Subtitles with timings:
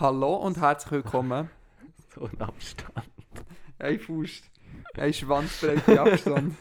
[0.00, 1.50] Hallo und herzlich willkommen.
[2.14, 3.10] So ein Abstand.
[3.78, 4.44] Ein Faust.
[4.96, 6.54] Ein schwanzbreite Abstand.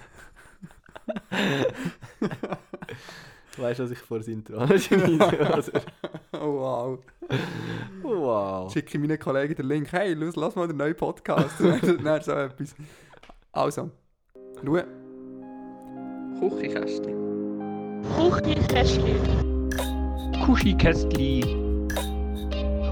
[3.57, 5.71] Weißt du, was ich vor das Intro anschneide?
[6.31, 6.99] Wow.
[8.03, 8.71] wow.
[8.71, 9.91] Schicke ich meinen Kollegen den Link.
[9.91, 11.55] Hey, los, lass mal den neuen Podcast.
[11.59, 12.75] Dann so etwas.
[13.51, 13.91] Also.
[14.63, 14.81] Schau.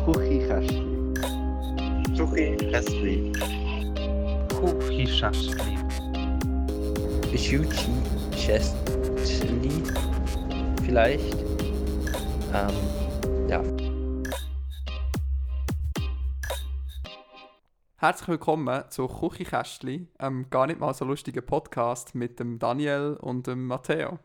[0.05, 1.15] Kuschikästli.
[2.15, 3.33] Kuchikästchen.
[4.49, 5.87] Kuchikästchen.
[7.31, 7.37] Kuschikästli.
[7.39, 7.91] Schuchi
[8.31, 9.83] Chestli
[10.83, 11.35] vielleicht.
[12.53, 13.63] Ähm, ja.
[17.95, 23.47] Herzlich willkommen zu Küchenkästchen, einem gar nicht mal so lustigen Podcast mit dem Daniel und
[23.47, 24.19] dem Matteo.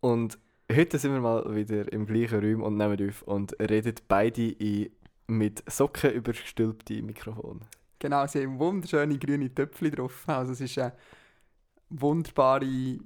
[0.00, 0.36] Und
[0.72, 4.90] heute sind wir mal wieder im gleichen Raum und nehmen auf und reden beide in
[5.26, 7.60] mit Socken übergestülpte Mikrofon.
[7.98, 10.24] Genau, sie haben wunderschöne grüne Töpfchen drauf.
[10.26, 10.92] Also es ist eine
[11.88, 12.98] wunderbare,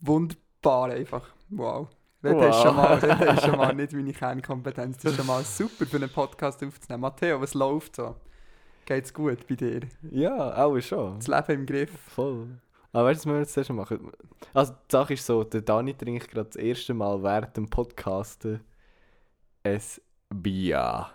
[0.00, 1.28] wunderbar einfach.
[1.50, 1.88] Wow.
[2.22, 2.48] Das Wow.
[2.50, 4.96] ist schon mal, das ist schon mal nicht meine Kernkompetenz.
[4.98, 7.02] Das ist schon mal super für einen Podcast aufzunehmen.
[7.02, 8.16] Matteo, was läuft so?
[8.86, 9.80] Geht's gut bei dir?
[10.10, 11.16] Ja, auch schon.
[11.16, 11.90] Das Leben im Griff?
[12.08, 12.48] Voll.
[12.94, 14.12] Aber weißt du, was wir jetzt zuerst machen?
[14.52, 18.60] Also die Sache ist so, der Dani trinkt gerade das erste Mal während dem Podcasten
[19.64, 19.80] ein
[20.30, 21.08] Bier.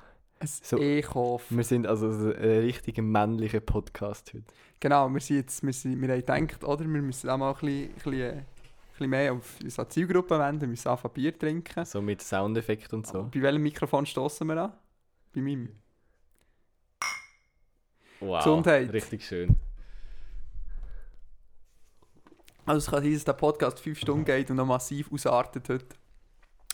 [0.43, 0.77] So.
[0.77, 1.45] E-Kauf.
[1.49, 4.43] Wir sind also ein richtiger männlicher Podcast heute.
[4.81, 7.55] Genau, wir, sind jetzt, wir, sind, wir haben gedacht, oder, wir müssen auch mal ein
[7.55, 8.45] bisschen, ein bisschen, ein
[8.91, 10.61] bisschen mehr auf unsere Zielgruppe wenden.
[10.61, 11.85] Wir müssen anfangen Bier trinken.
[11.85, 13.29] So mit Soundeffekt und so.
[13.33, 14.73] Bei welchem Mikrofon stoßen wir an?
[15.33, 15.69] Bei meinem.
[18.19, 18.39] Wow.
[18.39, 18.91] Gesundheit.
[18.91, 19.55] Richtig schön.
[22.69, 25.87] Also es kann sein, dass der Podcast fünf Stunden geht und noch massiv ausartet heute.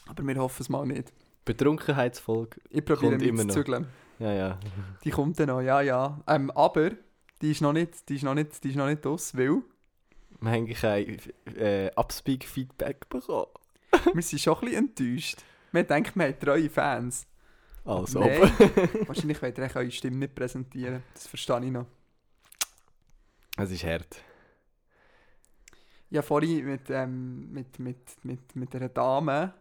[0.08, 1.14] Aber wir hoffen es mal nicht.
[1.46, 2.60] Betrunkenheitsfolge.
[2.70, 3.54] Ich probiere mich immer zu noch.
[3.54, 3.88] zügeln.
[4.20, 4.60] Ja, ja.
[5.06, 6.20] Die kommt dann noch, ja, ja.
[6.28, 6.92] Ähm, aber
[7.42, 9.62] die ist noch nicht, die ist noch nicht, die ist noch nicht aus, weil
[10.42, 11.18] Wir haben kein
[11.56, 13.46] äh, Upspeak-Feedback bekommen.
[14.14, 15.44] wir sind schon ein bisschen enttäuscht.
[15.72, 17.26] Wir denken, wir haben treue Fans.
[17.86, 18.32] Also, ob.
[19.08, 21.04] wahrscheinlich wollt ihr eure Stimme nicht präsentieren.
[21.14, 21.86] Das verstehe ich noch.
[23.56, 24.22] es ist hart.
[26.10, 29.54] Ja, vorhin mit, ähm, mit, mit, mit, mit einer Dame,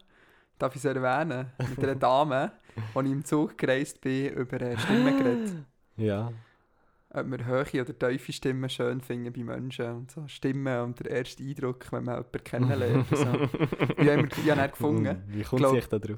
[0.59, 2.51] darf ich es erwähnen, mit einer Dame,
[2.93, 5.53] als ich im Zug gereist bin, über eine Stimme geredet.
[5.97, 6.31] Ja.
[7.09, 11.11] ob wir hohe oder tiefe Stimmen schön finden bei Menschen und so Stimmen und der
[11.11, 13.07] erste Eindruck, wenn man jemanden kennenlernt.
[13.09, 13.25] so.
[13.25, 15.23] Wie haben wir die nicht gefunden?
[15.27, 16.17] Wie kommt Glaub- sie echt da drauf?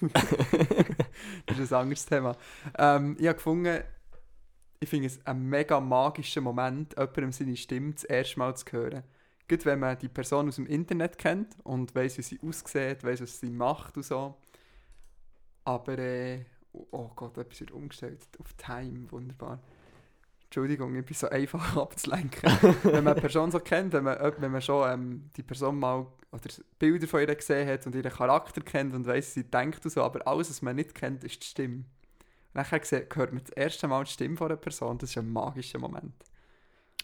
[1.46, 2.36] das ist ein anderes Thema.
[2.76, 3.82] Ähm, ich habe gefunden,
[4.80, 9.04] ich finde es ein mega magischer Moment, jemandem seine Stimme das erste Mal zu hören.
[9.52, 13.20] Gut, wenn man die Person aus dem Internet kennt und weiß, wie sie aussieht, weiß,
[13.20, 14.34] was sie macht und so.
[15.62, 18.26] Aber, äh, oh Gott, etwas wird umgestellt.
[18.38, 19.60] Auf Time, wunderbar.
[20.44, 22.50] Entschuldigung, ich bin so einfach abzulenken.
[22.82, 26.06] wenn man eine Person so kennt, wenn man, wenn man schon ähm, die Person mal
[26.30, 26.48] oder
[26.78, 30.02] Bilder von ihr gesehen hat und ihren Charakter kennt und wie sie denkt und so,
[30.02, 31.84] aber alles, was man nicht kennt, ist die Stimme.
[32.54, 35.30] Und gesehen, hört man das erste Mal die Stimme von einer Person, das ist ein
[35.30, 36.14] magischer Moment.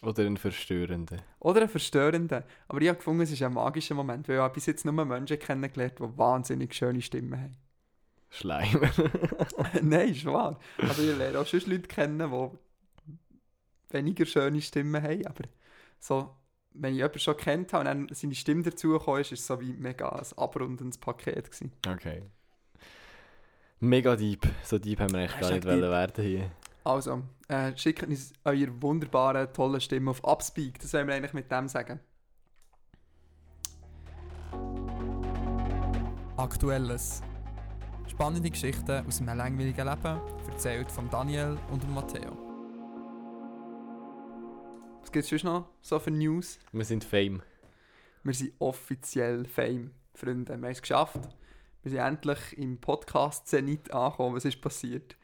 [0.03, 1.19] Oder ein verstörender.
[1.41, 2.45] Oder ein verstörender.
[2.69, 5.39] Aber ich habe gefunden, es ist ein magischer Moment, weil ich bis jetzt nur Menschen
[5.39, 7.57] kennengelernt, die wahnsinnig schöne Stimmen haben.
[8.31, 8.91] Schleimer.
[9.83, 10.59] Nein, ist wahr.
[10.79, 15.45] Also ich lerne auch schon Leute kennen, die weniger schöne Stimmen haben, aber
[15.99, 16.35] so,
[16.75, 19.61] wenn ich jemanden schon kennt habe und dann seine Stimme dazugekommen ist, ist es so
[19.61, 21.73] wie mega ein abrundendes Paket gewesen.
[21.87, 22.23] okay.
[23.81, 24.47] Mega deep.
[24.65, 25.81] So deep haben wir eigentlich gar nicht deep.
[25.81, 26.51] werden hier.
[26.89, 31.53] Also, äh, schickt uns eure wunderbaren, tollen Stimme auf Upspeak, das wollen wir eigentlich mit
[31.53, 32.01] dem sagen.
[36.39, 37.21] Aktuelles.
[38.07, 42.33] Spannende Geschichten aus einem langweiligen Leben, erzählt von Daniel und Matteo.
[45.03, 46.59] Was gibt es sonst noch so für News?
[46.73, 47.43] Wir sind Fame.
[48.23, 50.53] Wir sind offiziell Fame, Freunde.
[50.53, 51.21] Wir haben es geschafft.
[51.83, 54.37] Wir sind endlich im Podcast Zenit angekommen.
[54.37, 55.18] Was ist passiert?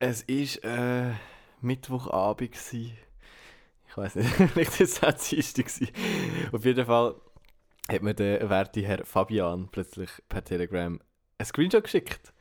[0.00, 1.14] Es war äh,
[1.60, 2.52] Mittwochabend.
[2.52, 2.96] Gewesen.
[3.88, 5.66] Ich weiß nicht, vielleicht war es auch Dienstag.
[6.52, 7.16] Auf jeden Fall
[7.90, 11.00] hat mir der werte Herr Fabian plötzlich per Telegram
[11.38, 12.32] ein Screenshot geschickt.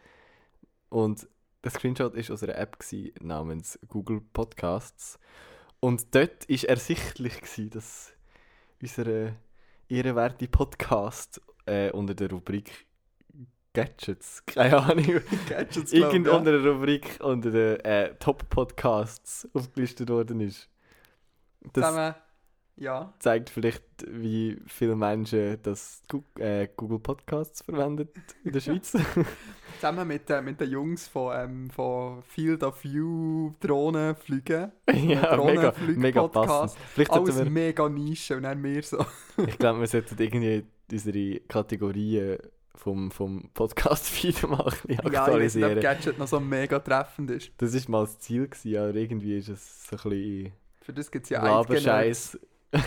[0.89, 1.27] Und
[1.63, 5.17] der Screenshot war aus einer App gewesen, namens Google Podcasts.
[5.79, 8.13] Und dort war ersichtlich, gewesen, dass
[8.81, 9.35] unsere
[9.89, 12.86] ehrenwerte Podcast äh, unter der Rubrik
[13.77, 20.67] Gadgets, keine Ahnung, Gadgets, Irgend unter der Rubrik unter den äh, Top-Podcasts aufgelistet worden ist.
[21.73, 22.15] Das Zusammen,
[22.77, 23.13] ja.
[23.19, 28.09] zeigt vielleicht, wie viele Menschen das Gu- äh, Google Podcasts verwendet
[28.43, 28.95] in der Schweiz.
[29.75, 34.71] Zusammen mit, äh, mit den Jungs von, ähm, von Field of View Drohnen fliegen.
[34.91, 36.79] ja, mega, mega passend.
[36.95, 39.05] Vielleicht Alles wir, mega Nische und dann wir so.
[39.45, 42.37] ich glaube, wir sollten irgendwie unsere Kategorien
[42.77, 45.77] vom, vom Podcast-Feed mal ein bisschen Ja, ich weiß nicht, aktualisieren.
[45.77, 47.51] ob Gadget noch so mega treffend ist.
[47.57, 51.11] das war mal das Ziel, gewesen, aber irgendwie ist es so ein bisschen Für das
[51.11, 52.39] gibt es ja Laberscheiß.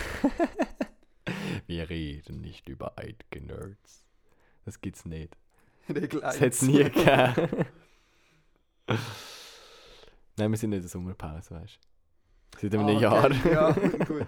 [1.67, 4.05] Wir reden nicht über Eidgenerds.
[4.65, 5.37] Das gibt's nicht.
[5.89, 6.41] Regel Das 1.
[6.41, 7.67] hat es nie gegeben.
[10.37, 11.79] Nein, wir sind nicht in der Sommerpause, weißt
[12.53, 12.59] du.
[12.61, 13.25] Seit einem Ah, Jahr.
[13.27, 14.27] okay, Ja, gut.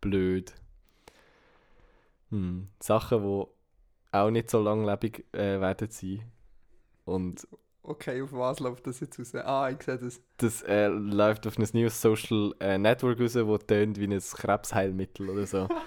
[0.00, 0.52] Blöd.
[2.30, 2.68] Hm.
[2.80, 3.46] Sachen, die
[4.12, 6.22] auch nicht so langlebig äh, werden sein.
[7.04, 7.46] Und
[7.88, 9.34] Okay, auf was läuft das jetzt raus?
[9.34, 10.20] Ah, ich sehe das.
[10.36, 15.30] das äh, läuft auf ein neues Social äh, Network raus, das tönt wie ein Krebsheilmittel
[15.30, 15.68] oder so.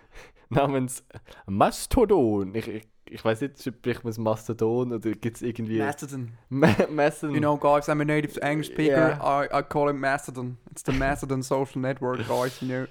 [0.50, 1.02] Namens
[1.46, 2.54] Mastodon.
[2.54, 5.78] Ich, ich, ich weiß nicht, spricht man es Mastodon oder gibt es irgendwie...
[5.78, 6.32] Mastodon.
[6.50, 7.34] Ma Mastodon.
[7.34, 9.16] You know, guys, I'm a native English speaker.
[9.18, 9.44] Yeah.
[9.44, 10.58] I, I call it Mastodon.
[10.70, 12.60] It's the Mastodon social network, guys.
[12.60, 12.86] You know.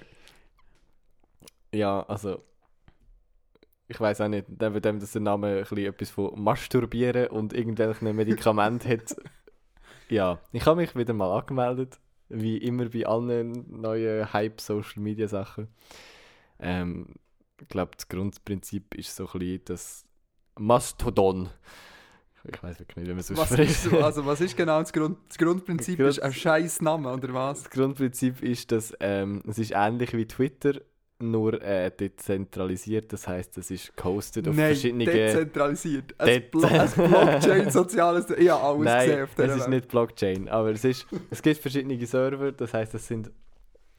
[1.72, 2.42] Ja, also.
[3.88, 7.52] Ich weiß auch nicht, neben dem, dass der Name ein bisschen etwas von Masturbieren und
[7.52, 9.16] irgendwelchen Medikamenten hat.
[10.08, 11.98] Ja, ich habe mich wieder mal angemeldet.
[12.28, 15.66] Wie immer bei allen neuen Hype-Social-Media-Sachen.
[16.60, 17.14] Ähm,
[17.60, 20.04] ich glaube, das Grundprinzip ist so ein bisschen das
[20.56, 21.48] Mastodon.
[22.44, 23.70] Ich weiß wirklich nicht, wie man es Was ausspricht.
[23.86, 25.96] ist, also, was ist genau das, Grund, das Grundprinzip?
[25.98, 27.64] Grund- ist ein scheiß Name, oder was?
[27.64, 30.80] Das Grundprinzip ist, dass ähm, es ist ähnlich wie Twitter,
[31.22, 33.12] nur äh, dezentralisiert.
[33.12, 35.04] Das heißt, es ist gehostet auf Nein, verschiedene.
[35.04, 36.14] dezentralisiert.
[36.18, 38.30] Ein, Blo ein Blockchain, soziales...
[38.30, 41.60] Ich habe alles Nein, gesehen auf es ist nicht Blockchain, aber es ist, es gibt
[41.60, 42.52] verschiedene Server.
[42.52, 43.30] Das heißt, es sind,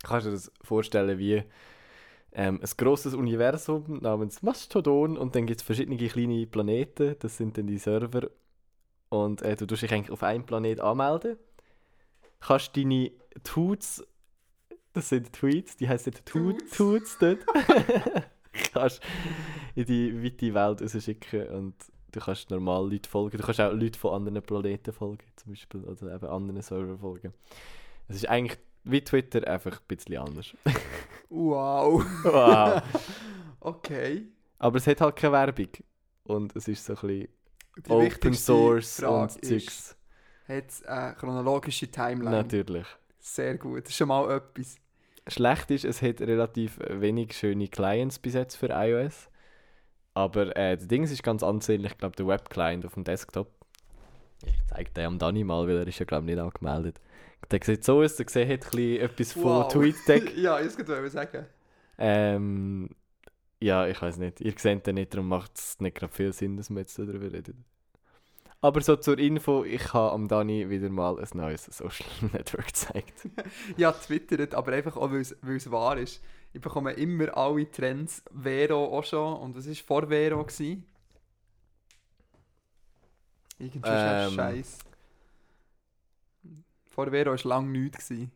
[0.03, 1.43] kannst du dir das vorstellen wie
[2.33, 7.15] ähm, ein grosses Universum namens Mastodon und dann gibt es verschiedene kleine Planeten.
[7.19, 8.29] Das sind dann die Server
[9.09, 11.37] und äh, du tust dich eigentlich auf einen Planet anmelden.
[12.39, 13.11] Kannst deine
[13.43, 14.03] Tweets,
[14.93, 16.71] das sind Tweets, die heißen Tweets.
[16.71, 17.39] Tweets dort,
[18.73, 19.01] kannst
[19.75, 21.75] in die weite Welt rausschicken und
[22.11, 23.37] du kannst normal Leute folgen.
[23.37, 27.33] Du kannst auch Leute von anderen Planeten folgen, zum Beispiel, oder eben anderen Server folgen.
[28.07, 30.55] Es ist eigentlich wie Twitter, einfach ein bisschen anders.
[31.33, 32.03] Wow.
[32.25, 32.81] wow.
[33.61, 34.27] Okay.
[34.59, 35.69] Aber es hat halt keine Werbung.
[36.23, 37.27] Und es ist so ein bisschen
[37.85, 39.95] Die Open Source Frage und Zeugs.
[40.45, 42.31] Hat es eine chronologische Timeline?
[42.31, 42.85] Natürlich.
[43.21, 43.89] Sehr gut.
[43.89, 44.75] Schon mal etwas.
[45.27, 49.29] Schlecht ist, es hat relativ wenig schöne Clients bis jetzt für iOS.
[50.13, 53.47] Aber äh, das Ding ist ganz ansehnlich, ich glaube, der Web-Client auf dem Desktop.
[54.45, 56.99] Ich zeige den am Dani mal, weil er ist ja, glaube ich, nicht angemeldet.
[57.49, 59.67] Der sieht so aus, der sieht hat etwas von Wow.
[59.67, 60.35] TweetDeck.
[60.37, 61.45] ja, ich wollte sagen.
[61.97, 62.89] ähm,
[63.61, 64.41] ja, ich weiß nicht.
[64.41, 67.31] Ihr seht den nicht, darum macht es nicht gerade viel Sinn, dass wir jetzt darüber
[67.31, 67.63] reden.
[68.61, 73.27] Aber so zur Info, ich habe am Dani wieder mal ein neues Social Network gezeigt.
[73.77, 76.21] Ja, twittert, aber einfach auch, weil es- wahr ist.
[76.53, 78.23] Ich bekomme immer alle Trends.
[78.31, 79.37] Vero auch schon.
[79.39, 80.43] Und was war vor Vero?
[80.43, 80.85] Gewesen?
[83.57, 84.31] Irgendwie ähm, Ähm.
[84.35, 84.79] Scheiß.
[86.85, 88.09] Vor Vero war lange nichts.
[88.09, 88.31] Gewesen.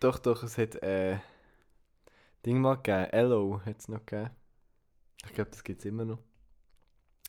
[0.00, 1.18] Doch, doch, es hat äh,
[2.46, 3.08] Ding mal gegeben.
[3.10, 4.30] Hello hat es noch gegeben.
[5.26, 6.18] Ich glaube, das gibt es immer noch.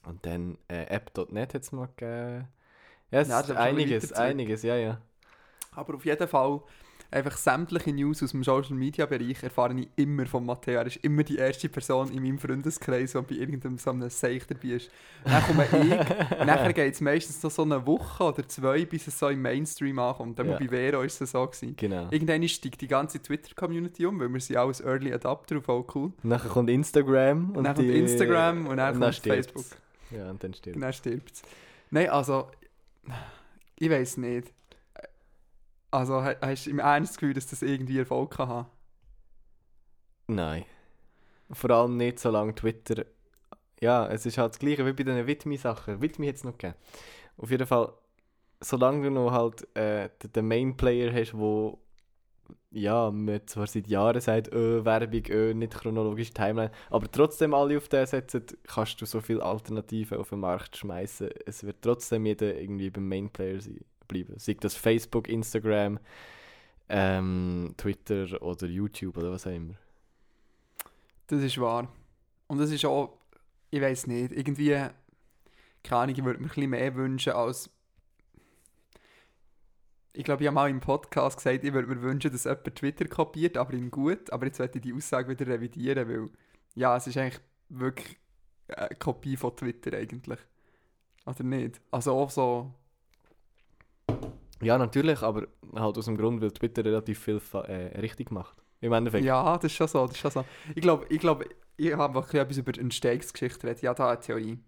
[0.08, 2.48] Und dann äh, App.net hat es mal gegeben.
[3.12, 5.02] Ja, es ist einiges, einiges, ja, ja.
[5.72, 6.62] Aber auf jeden Fall,
[7.12, 10.80] einfach sämtliche News aus dem Social Media Bereich erfahre ich immer von Matteo.
[10.80, 14.46] Er ist immer die erste Person in meinem Freundeskreis, die bei irgendeinem so einem Seich
[14.48, 14.90] dabei ist.
[15.24, 19.08] Dann komme ich, und nachher geht es meistens noch so eine Woche oder zwei, bis
[19.08, 20.40] es so im Mainstream ankommt.
[20.40, 20.58] Dann Ja.
[20.58, 21.76] bei Vero ist es so gewesen.
[21.78, 22.08] Genau.
[22.12, 26.12] Irgendwann steigt die ganze Twitter-Community um, weil wir sind alles Early Adapter und voll cool.
[26.22, 27.52] Und nachher kommt Instagram.
[27.52, 29.52] Und dann kommt Instagram und dann kommt stirbt's.
[29.52, 29.66] Facebook.
[30.12, 31.42] Ja, und dann stirbt dann stirbt es.
[31.92, 32.50] Nein, also,
[33.78, 34.54] ich weiß nicht.
[35.92, 38.70] Also, ha- hast du im Ernst das Gefühl, dass das irgendwie Erfolg kann haben?
[40.28, 40.66] Nein.
[41.52, 43.06] Vor allem nicht so lange Twitter.
[43.82, 46.02] Ja, es ist halt das gleiche wie bei den Widmi-Sachen.
[46.02, 46.76] Widmi hat es noch gegeben.
[47.38, 47.94] Auf jeden Fall,
[48.62, 51.80] solange du noch halt äh, den- den Main-Player hast, wo
[52.72, 57.78] ja, man zwar seit Jahren sagt, öh, Werbung, öh, nicht chronologische Timeline, aber trotzdem alle
[57.78, 61.30] auf den setzen, kannst du so viele Alternativen auf den Markt schmeißen.
[61.46, 64.36] Es wird trotzdem jeder irgendwie beim Main-Player sein- bleiben.
[64.38, 66.00] Sei das Facebook, Instagram,
[66.90, 69.74] ähm, Twitter oder YouTube oder was auch immer.
[71.28, 71.92] Das ist wahr.
[72.48, 73.18] Und das ist auch,
[73.72, 74.78] ich weiß nicht, irgendwie,
[75.82, 77.70] keine Ahnung, ich würde mir ein bisschen mehr wünschen als.
[80.18, 83.06] Ich glaube, ich habe mal im Podcast gesagt, ich würde mir wünschen, dass jemand Twitter
[83.06, 84.32] kopiert, aber in gut.
[84.32, 86.30] Aber jetzt werde ich die Aussage wieder revidieren, weil,
[86.74, 88.18] ja, es ist eigentlich wirklich
[88.70, 90.40] eine Kopie von Twitter eigentlich.
[91.26, 91.82] Oder nicht?
[91.92, 92.74] Also auch so...
[94.62, 98.58] Ja, natürlich, aber halt aus dem Grund, weil Twitter relativ viel äh, richtig macht.
[98.80, 99.26] Im Endeffekt.
[99.26, 100.46] Ja, das ist schon so, das ist schon so.
[100.76, 101.44] Ich glaube, ich, glaub,
[101.76, 103.82] ich habe etwas über die Entstehungsgeschichte geredet.
[103.82, 104.60] Ja, da eine Theorie.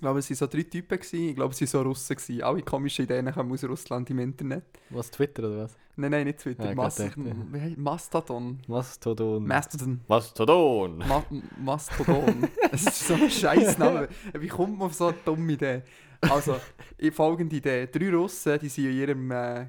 [0.00, 0.98] Ich glaube, es waren so drei Typen.
[0.98, 1.28] Gewesen.
[1.28, 2.16] Ich glaube, es waren so Russen.
[2.16, 2.42] Gewesen.
[2.42, 4.64] Alle komischen Ideen kommen aus Russland im Internet.
[4.88, 5.76] Was, Twitter oder was?
[5.96, 6.70] Nein, nein, nicht Twitter.
[6.70, 8.58] Ja, Mas gerade gedacht, heißt- Mastodon.
[8.66, 9.46] Mastodon.
[9.46, 10.00] Mastodon.
[10.08, 10.98] Mastodon!
[11.06, 11.22] Ma
[11.62, 12.48] Mastodon.
[12.70, 14.08] Das ist so ein scheiß Name.
[14.38, 15.82] Wie kommt man auf so eine dumme Idee?
[16.22, 16.56] Also,
[16.96, 17.86] ich- folgende Idee.
[17.86, 19.66] Drei Russen, die waren in ihrem äh,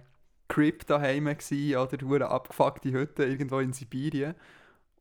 [0.48, 1.76] Crib daheim gewesen,
[2.10, 4.36] oder abgefuckte Hütte irgendwo in Sibirien.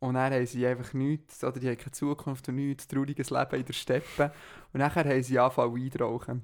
[0.00, 3.57] Und dann haben sie einfach nichts, oder die haben keine Zukunft und nichts, trauriges Leben
[3.57, 4.33] in der Steppe.
[4.73, 6.42] Und nachher haben sie angefangen Wein zu rauchen.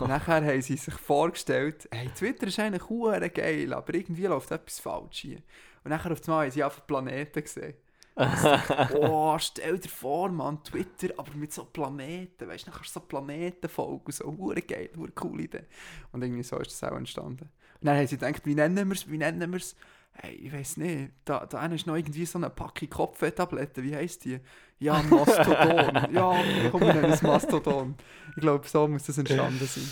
[0.00, 4.50] Und nachher haben sie sich vorgestellt, hey, Twitter ist eigentlich hure geil, aber irgendwie läuft
[4.50, 5.38] etwas falsch hier.
[5.84, 7.74] Und nachher auf einmal haben sie einfach Planeten gesehen.
[8.94, 13.00] oh, stell dir vor, Mann, Twitter, aber mit so Planeten, weißt du, dann kannst du
[13.00, 15.64] so Planeten folgen, so hure geil, hure coole Idee.
[16.12, 17.48] Und irgendwie so ist das auch entstanden.
[17.80, 19.74] Und dann haben sie gedacht, wie nennen wir es, wie nennen wir es?
[20.12, 24.24] Hey, ich weiß nicht, da, da ist noch irgendwie so eine Packung Kopfwehtabletten, wie heisst
[24.24, 24.38] die?
[24.78, 26.12] Ja, Mastodon.
[26.14, 26.34] ja,
[26.70, 27.94] komm, wir nennen es Mastodon.
[28.34, 29.88] Ich glaube, so muss das entstanden sein.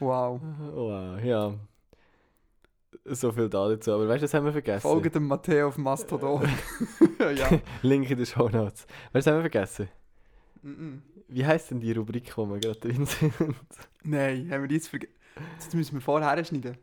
[0.00, 0.40] Wow.
[0.72, 1.54] Wow, ja.
[3.04, 3.92] So viel da dazu.
[3.92, 4.82] Aber weißt du, das haben wir vergessen.
[4.82, 6.48] Folge dem Matteo auf Mastodon.
[7.36, 7.48] ja.
[7.82, 8.86] Link in den Show Notes.
[9.12, 9.88] Weißt du, das haben wir vergessen.
[10.62, 11.02] Mhm.
[11.28, 13.32] Wie heisst denn die Rubrik, wo wir gerade drin sind?
[14.02, 15.14] Nein, haben wir die jetzt vergessen?
[15.56, 16.76] Das müssen wir vorher schneiden.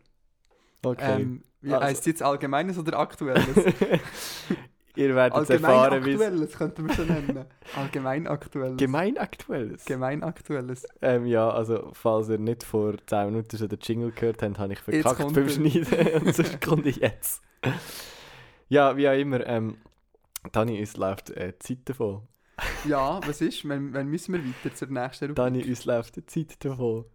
[0.83, 1.21] Okay.
[1.21, 3.47] Ähm, wie Also- heisst es jetzt Allgemeines oder Aktuelles?
[4.95, 7.45] Ihr werdet Allgemein erfahren, wie es Aktuelles könnten wir so nennen.
[7.75, 8.77] Allgemein Aktuelles.
[8.77, 9.85] gemein aktuell ist.
[9.85, 10.87] Gemein Aktuelles.
[11.03, 14.73] Ähm, ja, also falls ihr nicht vor 10 Minuten schon den Jingle gehört habt, habe
[14.73, 15.49] ich verkackt beim.
[15.49, 16.23] Schneiden.
[16.25, 17.43] Und sonst kommt ich jetzt.
[18.69, 19.45] ja, wie auch immer.
[19.45, 19.77] Ähm,
[20.51, 22.23] Dani, uns läuft äh, die Zeit davon.
[22.85, 23.69] Ja, was ist?
[23.69, 25.35] Wann, wann müssen wir weiter zur nächsten Rubrik?
[25.35, 27.05] Dani, uns läuft die Zeit davon.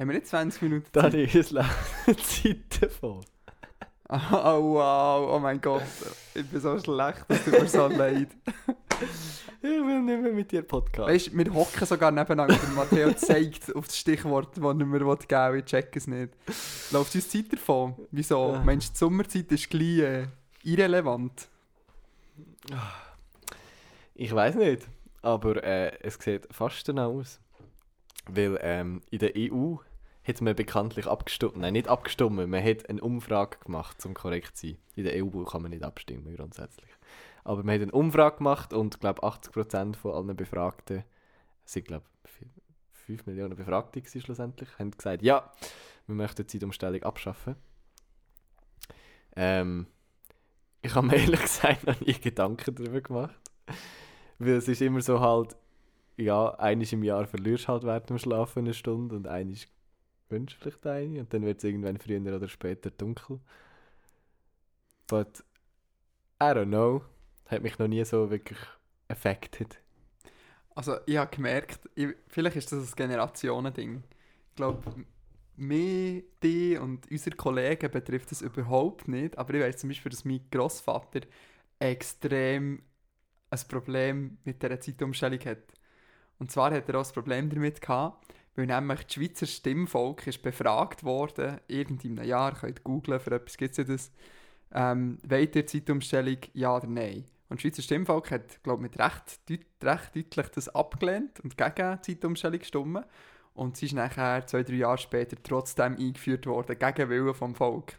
[0.00, 1.12] Haben wir nicht 20 Minuten Zeit?
[1.12, 3.20] Dani, uns läuft Zeit davon.
[4.12, 5.84] Oh wow, oh mein Gott.
[6.34, 8.26] Ich bin so schlecht, das tut mir so leid.
[9.62, 11.08] Ich will nicht mehr mit dir Podcast.
[11.08, 15.18] Weißt du, wir hocken sogar nebeneinander Matteo zeigt auf das Stichwort, das er mir geben
[15.20, 15.58] will.
[15.60, 16.32] Ich check es nicht.
[16.90, 17.94] Läuft uns Zeit davon?
[18.10, 18.54] Wieso?
[18.54, 18.62] Ja.
[18.64, 20.26] Meinst du, die Sommerzeit ist gleich äh,
[20.64, 21.48] irrelevant?
[24.14, 24.88] Ich weiß nicht,
[25.22, 27.38] aber äh, es sieht fast danach aus.
[28.26, 29.76] Weil ähm, in der EU
[30.30, 31.56] hat man bekanntlich abgestimmt.
[31.56, 34.78] Nein, nicht abgestimmt, man hat eine Umfrage gemacht, um korrekt zu sein.
[34.96, 36.90] In der EU kann man nicht abstimmen, grundsätzlich.
[37.44, 41.04] Aber man hat eine Umfrage gemacht und glaube 80% von allen Befragten,
[41.64, 42.06] sind glaube
[42.92, 45.52] 5 Millionen Befragte gewesen schlussendlich, haben gesagt, ja,
[46.06, 47.56] wir möchten die Zeitumstellung abschaffen.
[49.36, 49.86] Ähm,
[50.82, 53.40] ich habe mir ehrlich gesagt noch nie Gedanken darüber gemacht.
[54.38, 55.56] Weil es ist immer so halt,
[56.16, 59.66] ja, eines im Jahr verlierst halt während dem Schlafen eine Stunde und eines
[60.30, 63.40] wünschst vielleicht eine und dann wird es irgendwann früher oder später dunkel.
[65.06, 65.44] But
[66.40, 67.02] I don't know.
[67.46, 68.58] Hat mich noch nie so wirklich
[69.08, 69.80] affected.
[70.74, 74.02] Also, ich habe gemerkt, ich, vielleicht ist das ein Generationending.
[74.50, 75.04] Ich glaube,
[75.56, 79.36] mich, die und unsere Kollegen betrifft das überhaupt nicht.
[79.36, 81.20] Aber ich weiß zum Beispiel, dass mein Großvater
[81.78, 82.82] extrem
[83.50, 85.64] ein Problem mit dieser Zeitumstellung hat.
[86.38, 90.42] Und zwar hat er auch ein Problem damit gehabt, weil nämlich das Schweizer Stimmvolk ist
[90.42, 94.12] befragt worden, irgend in einem Jahr, könnt googeln, für etwas gibt es ja das,
[94.72, 97.24] ähm, wollt ihr Zeitumstellung, ja oder nein?
[97.48, 101.56] Und das Schweizer Stimmvolk hat, glaube ich, mit recht, deut recht deutlich das abgelehnt und
[101.56, 103.06] gegen die Zeitumstellung gestimmt.
[103.54, 107.94] Und sie ist nachher zwei, drei Jahre später trotzdem eingeführt worden, gegen Willen vom Volk.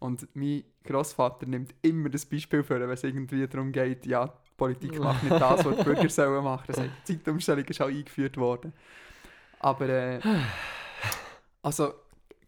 [0.00, 4.50] Und mein Großvater nimmt immer das Beispiel für, wenn es irgendwie darum geht, ja, die
[4.56, 6.64] Politik macht nicht das, was die Bürger sollen machen.
[6.66, 8.72] Das heißt, die Zeitumstellung ist auch eingeführt worden.
[9.60, 10.20] Aber, äh,
[11.62, 11.94] also,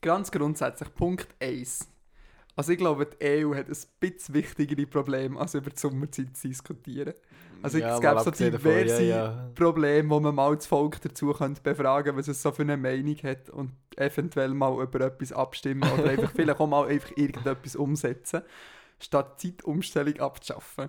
[0.00, 1.88] ganz grundsätzlich, Punkt 1.
[2.56, 6.48] Also ich glaube, die EU hat ein bisschen wichtigere Probleme, als über die Sommerzeit zu
[6.48, 7.14] diskutieren.
[7.62, 9.50] Also es mal gäbe so diverse ja, ja.
[9.54, 13.16] Probleme, wo man mal das Volk dazu könnte befragen was es so für eine Meinung
[13.22, 18.42] hat und eventuell mal über etwas abstimmen oder einfach vielleicht auch mal einfach irgendetwas umsetzen,
[18.98, 20.88] statt die Zeitumstellung abzuschaffen.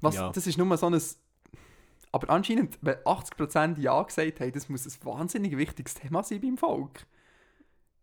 [0.00, 0.30] Was, Ja.
[0.30, 1.00] Das ist nur so ein...
[2.16, 6.56] Aber anscheinend, wenn 80% Ja gesagt haben, das muss ein wahnsinnig wichtiges Thema sein beim
[6.56, 7.06] Volk.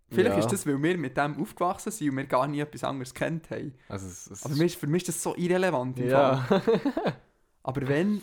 [0.09, 0.39] Vielleicht Ja.
[0.39, 3.49] ist das, weil wir mit dem aufgewachsen sind und wir gar nie etwas anderes kennt
[3.49, 3.73] haben.
[3.89, 6.45] Also es, es Aber mir ist, für mich ist das so irrelevant im Fall.
[6.49, 6.61] ja.
[7.63, 8.21] Aber wenn.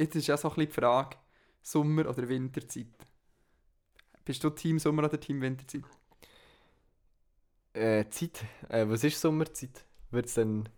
[0.00, 1.16] Jetzt ist ja so ein bisschen die Frage:
[1.62, 2.86] Sommer- oder Winterzeit?
[4.24, 5.82] Bist du Team Sommer oder Team Winterzeit?
[7.74, 8.44] äh, Zeit.
[8.70, 9.84] Äh, was ist Sommerzeit?
[10.10, 10.68] Wird es dann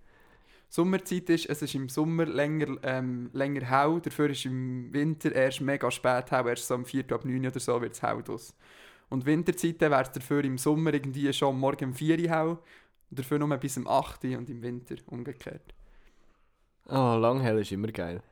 [0.68, 5.62] Sommerzeit ist, es ist im Sommer länger, ähm, länger hell, dafür ist im Winter erst
[5.62, 8.54] mega spät hell, erst so um 4 ab 9 oder so wird es hell draus.
[9.08, 12.58] Und Winterzeiten wäre es dafür im Sommer irgendwie schon morgen um 4 Uhr hell,
[13.10, 15.74] und dafür nur bis um 8 Uhr und im Winter umgekehrt.
[16.86, 18.22] Oh, langhell ist immer geil.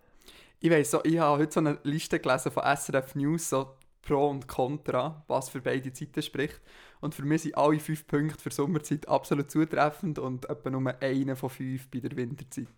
[0.60, 3.76] Ich weiss so, ich habe heute so eine Liste gelesen von SRF News, so
[4.06, 6.60] Pro und Contra, was für beide Zeiten spricht.
[7.00, 11.36] Und für mich sind alle fünf Punkte für Sommerzeit absolut zutreffend und etwa nur einer
[11.36, 12.68] von fünf bei der Winterzeit.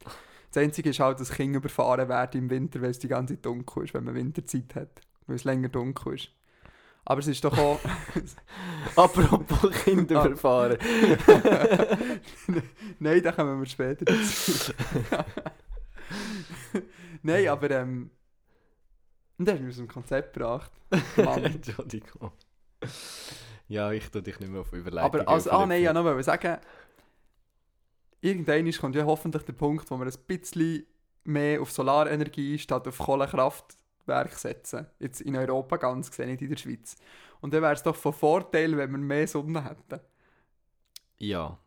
[0.50, 3.44] Das Einzige ist halt, dass Kinder überfahren werden im Winter, weil es die ganze Zeit
[3.46, 5.00] dunkel ist, wenn man Winterzeit hat.
[5.26, 6.30] Weil es länger dunkel ist.
[7.04, 7.78] Aber es ist doch auch...
[8.96, 10.22] Apropos Kinder Ah.
[10.22, 10.78] verfahren.
[12.98, 14.72] Nein, da kommen wir später dazu.
[17.22, 18.10] Nein, aber ähm...
[19.38, 20.72] Und dann hast du mich aus dem Konzept gebracht.
[21.16, 21.44] Mann.
[21.44, 22.32] Entschuldigung.
[23.68, 25.20] Ja, ich tue dich nicht mehr auf Überleitung.
[25.20, 26.58] Aber also, ah nein, ja noch wollte sagen,
[28.20, 30.86] irgendwann kommt ja hoffentlich der Punkt, wo wir ein bisschen
[31.24, 34.86] mehr auf Solarenergie statt auf Kohlekraftwerk setzen.
[34.98, 36.96] Jetzt in Europa ganz gesehen, nicht in der Schweiz.
[37.40, 40.00] Und dann wäre es doch von Vorteil, wenn wir mehr Sonne hätten.
[41.18, 41.58] Ja.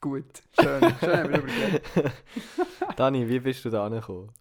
[0.00, 2.12] Gut, schön, schön haben wir.
[2.96, 4.32] Dani, wie bist du da angekommen?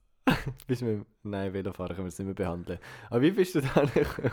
[0.67, 1.05] Bist du mit...
[1.23, 2.79] Nein, Velofahren können wir es nicht mehr behandeln.
[3.09, 4.31] Aber wie bist du da angekommen?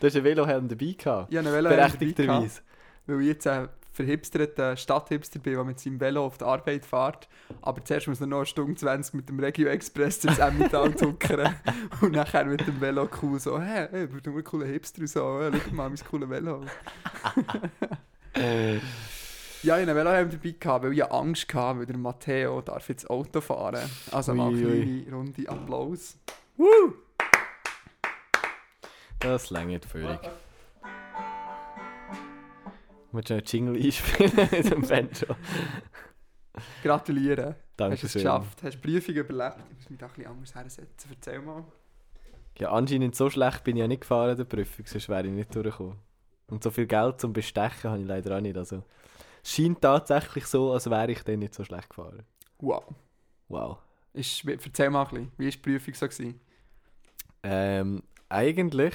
[0.00, 1.06] Du hast einen Velohelm dabei gehabt.
[1.06, 2.60] Habe einen Velo dabei gehabt, Berechtigterweise.
[3.06, 7.28] weil ich jetzt ein verhipsterter Stadthipster bin, der mit seinem Velo auf die Arbeit fährt.
[7.62, 11.56] Aber zuerst muss er noch eine Stunde 20 mit dem Regio Express ins Emmental zuckern
[12.02, 15.08] und nachher mit dem Velo cool so, hä, hey, ich bin ein cooler Hipster und
[15.08, 16.64] so, hey, schau mal, mein cooles Velo.
[19.66, 23.10] Ja, ich hatte einen dabei, gehabt, weil ich Angst hatte, weil der Matteo darf jetzt
[23.10, 23.90] Auto fahren.
[24.12, 25.02] Also mal Ui, eine ui.
[25.02, 26.16] kleine Runde Applaus.
[29.18, 30.20] das längert völlig.
[33.10, 35.34] Willst du einen Jingle einspielen mit dem Banjo?
[36.84, 37.56] Gratulieren.
[37.76, 38.62] Danke Hast du es geschafft.
[38.62, 39.56] Hast die Prüfung überlebt.
[39.70, 41.10] Ich muss mich da ein bisschen anders hersetzen.
[41.10, 41.64] Erzähl mal.
[42.58, 45.32] Ja, anscheinend so schlecht bin ich ja nicht gefahren in der Prüfung, sonst wäre ich
[45.32, 45.98] nicht durchgekommen.
[46.46, 48.56] Und so viel Geld zum Bestechen habe ich leider auch nicht.
[48.56, 48.84] Also,
[49.46, 52.24] scheint tatsächlich so, als wäre ich dann nicht so schlecht gefahren.
[52.58, 52.84] Wow.
[53.48, 53.78] Wow.
[54.12, 56.06] Ist, erzähl mal ein bisschen, wie war die Prüfung so?
[56.06, 56.40] Gewesen?
[57.42, 58.94] Ähm, eigentlich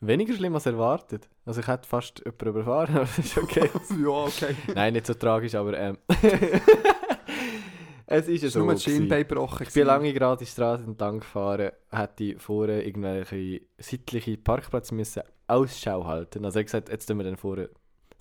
[0.00, 1.28] weniger schlimm als erwartet.
[1.44, 3.70] Also ich hätte fast jemanden überfahren, aber das ist okay.
[4.02, 4.56] ja, okay.
[4.74, 5.98] Nein, nicht so tragisch, aber ähm,
[8.06, 8.64] es ist ja so.
[8.64, 9.66] nur gebrochen.
[9.66, 16.04] Ich bin lange gerade die Straße entlang gefahren, hätte vorne irgendwelche seitliche Parkplätze müssen Ausschau
[16.06, 16.44] halten.
[16.44, 17.68] Also ich gesagt, jetzt tun wir dann vorne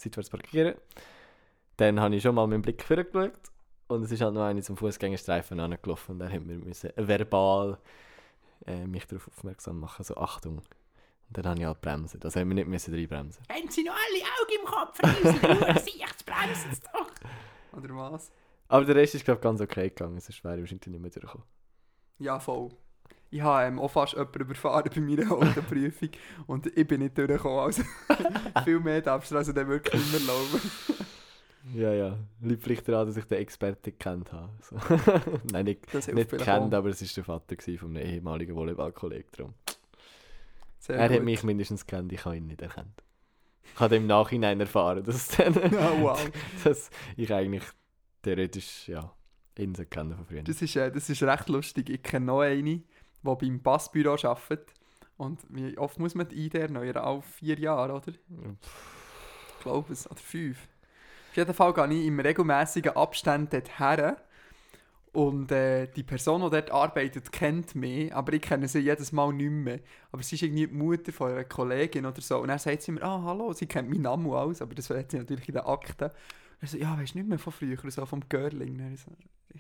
[0.02, 0.76] seitwärts parkieren.
[1.78, 3.34] Dann habe ich schon mal meinen Blick vorgeschaut
[3.88, 7.78] und es ist halt noch einer zum Fußgängerstreifen angelaufen und dann haben wir müssen verbal
[8.66, 10.58] äh, mich darauf aufmerksam machen, so Achtung.
[10.58, 12.20] Und dann habe ich halt bremsen.
[12.20, 13.44] Das haben wir nicht müssen reinbremsen.
[13.50, 15.00] Haben Sie noch alle Augen im Kopf?
[15.02, 17.78] Riesen Gesicht, bremsen Sie doch!
[17.78, 18.32] Oder was?
[18.68, 21.12] Aber der Rest ist glaube ich ganz okay gegangen, sonst wäre ich wahrscheinlich nicht mehr
[21.12, 21.48] durchgekommen.
[22.20, 22.70] Ja, voll.
[23.34, 26.10] Ich habe ähm, auch fast jemanden überfahren bei meiner Autoprüfung
[26.48, 27.60] und ich bin nicht durchgekommen.
[27.60, 27.84] Also
[28.65, 30.72] viel mehr darfst du also dann wirklich nicht mehr laufen.
[31.76, 32.17] Ja, ja.
[32.41, 34.50] Liegt vielleicht daran, dass ich den Experten gekannt habe.
[34.62, 34.76] So.
[35.52, 36.72] Nein, nicht nicht auch.
[36.74, 39.30] aber es war der Vater von einem ehemaligen Volleyballkollegen.
[39.38, 39.54] Darum.
[40.80, 41.24] Sehr Er hat gut.
[41.24, 43.04] mich mindestens kennt, ich habe ihn nicht erkannt.
[43.76, 46.32] Ich habe im Nachhinein erfahren, dass, dann, Ja, wow.
[46.63, 47.63] dass ich eigentlich
[48.24, 49.13] theoretisch ja,
[49.58, 50.41] ihn so kenne von früher.
[50.41, 51.89] Das ist, äh, das ist recht lustig.
[51.91, 52.82] Ich kenne noch eine,
[53.24, 54.74] die beim Passbüro arbeitet.
[55.18, 56.98] Und wie oft muss man die ID erneuern?
[56.98, 58.12] Alle vier Jahre, oder?
[58.12, 60.10] Ich glaube es.
[60.10, 60.58] Oder fünf.
[61.30, 64.16] Auf jeden Fall gehe ich im regelmäßigen Abstand dorthin.
[65.14, 69.34] Und äh, die Person, die dort arbeitet, kennt mich, aber ich kenne sie jedes Mal
[69.34, 69.80] nicht mehr.
[70.12, 72.40] Aber sie ist irgendwie die Mutter von einer Kollegin oder so.
[72.40, 75.12] Und dann sagt sie mir, ah, hallo, sie kennt meinen Namen alles, aber das hat
[75.12, 76.12] sie natürlich in den Akten.
[76.62, 78.93] Er so, ja, weißt du nicht mehr von früher, so vom Görling.
[78.93, 79.12] Ich so,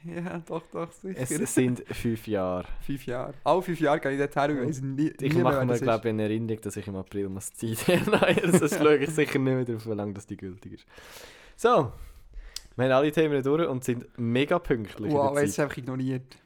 [0.03, 1.19] ja, doch, doch, sicher.
[1.19, 2.67] Es sind fünf Jahre.
[2.81, 3.33] Fünf Jahre.
[3.43, 6.07] Alle fünf Jahre gehe ich dort her und weiss nie, Ich nie mache mir, glaube
[6.07, 9.53] ich, in Erinnerung, dass ich im April muss Zeit erneuern Sonst schaue ich sicher nicht
[9.53, 10.85] mehr darauf, wie lange das die gültig ist.
[11.57, 11.91] So,
[12.75, 16.37] wir haben alle Themen durch und sind mega pünktlich Wow, eins ist einfach ignoriert.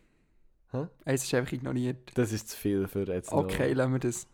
[0.72, 0.88] Hä?
[1.04, 2.12] Eins ist einfach ignoriert.
[2.16, 3.78] Das ist zu viel für jetzt Okay, noch.
[3.78, 4.28] lassen wir das.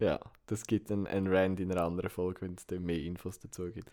[0.00, 3.70] Ja, das gibt einen, einen Rand in einer anderen Folge, wenn es mehr Infos dazu
[3.70, 3.90] gibt.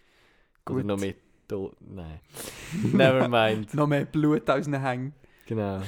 [0.65, 0.85] Oder Gut.
[0.85, 1.13] noch mehr...
[1.47, 2.19] To Nein.
[2.93, 3.73] Never mind.
[3.73, 5.13] Noch mehr Blut aus den Hängen.
[5.45, 5.81] Genau.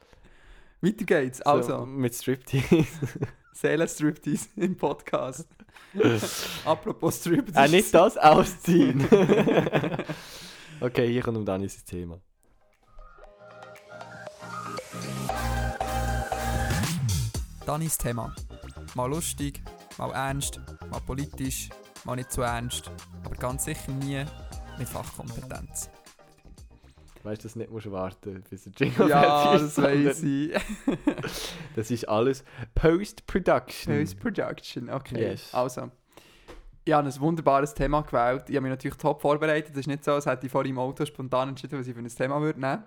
[0.80, 1.38] Weiter geht's.
[1.38, 2.86] So, Also, mit Striptease.
[3.52, 5.46] Seelenstriptease im Podcast.
[6.64, 7.58] Apropos Striptease.
[7.58, 9.06] ah, nicht das ausziehen.
[10.80, 12.20] okay, hier kommt um dann Thema.
[17.66, 18.34] Dann ist Thema.
[18.94, 19.62] Mal lustig,
[19.98, 20.58] mal ernst,
[20.90, 21.68] mal politisch,
[22.04, 22.90] mal nicht so ernst.
[23.24, 24.24] Aber ganz sicher nie
[24.78, 25.90] nicht Fachkompetenz.
[27.22, 30.20] Weißt du, dass du nicht musst warten bis der Jingle Ja, fertig das ist, weiß
[30.20, 31.26] sondern ich.
[31.76, 33.98] Das ist alles Post-Production.
[33.98, 35.20] Post-Production, okay.
[35.20, 35.52] Yes.
[35.52, 35.90] Also,
[36.84, 38.44] ich habe ein wunderbares Thema gewählt.
[38.48, 39.72] Ich habe mich natürlich top vorbereitet.
[39.72, 42.00] Es ist nicht so, als hätte ich vor im Auto spontan entschieden, was ich für
[42.00, 42.82] ein Thema würde nehmen.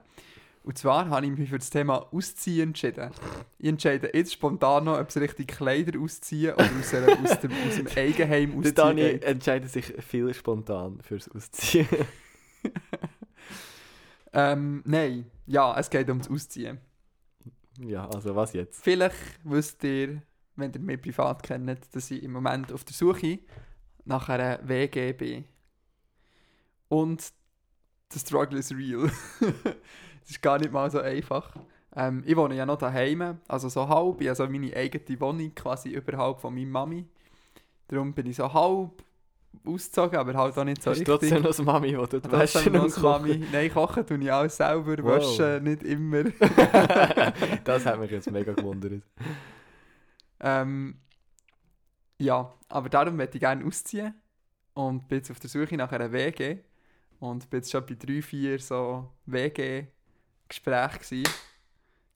[0.64, 3.12] Und zwar habe ich mich für das Thema Ausziehen entschieden.
[3.58, 7.52] Ich entscheide jetzt spontan noch, ob es richtig Kleider ausziehen oder aus, einer, aus, dem,
[7.68, 9.24] aus dem Eigenheim Der ausziehen Dani geht.
[9.26, 11.88] entscheidet sich viel spontan fürs Ausziehen.
[14.36, 16.80] Ähm, nein, ja, es geht ums Ausziehen.
[17.80, 18.84] ja, also was jetzt?
[18.84, 20.24] Vielleicht wisst ihr,
[20.56, 23.40] wenn ihr mich privat kennt, dass ich im Moment auf der Suche
[24.06, 25.46] nach einer WG bin.
[26.88, 27.32] Und
[28.12, 29.12] der Struggle is real.
[30.24, 31.56] Es ist gar nicht mal so einfach.
[31.96, 34.20] Ähm, ich wohne ja noch daheim, also so halb.
[34.22, 37.06] Ich habe so meine eigene Wohnung quasi überhalb von meiner Mami.
[37.88, 39.04] Darum bin ich so halb
[39.66, 41.30] ausgezogen, aber halt auch nicht so Hast du richtig.
[41.30, 43.00] trotzdem noch das Mami, die du Trotzdem waschen noch das?
[43.00, 43.46] Mami.
[43.52, 45.06] Nein, kochen tue ich alles selber, Wow.
[45.18, 46.24] waschen nicht immer.
[47.64, 49.04] das hat mich jetzt mega gewundert.
[50.40, 50.96] Ähm,
[52.18, 54.14] ja, aber darum möchte ich gerne ausziehen
[54.74, 56.58] und bin jetzt auf der Suche nach einer WG
[57.20, 59.10] und bin jetzt schon bei drei, vier so
[60.50, 61.34] WG-Gesprächen gewesen.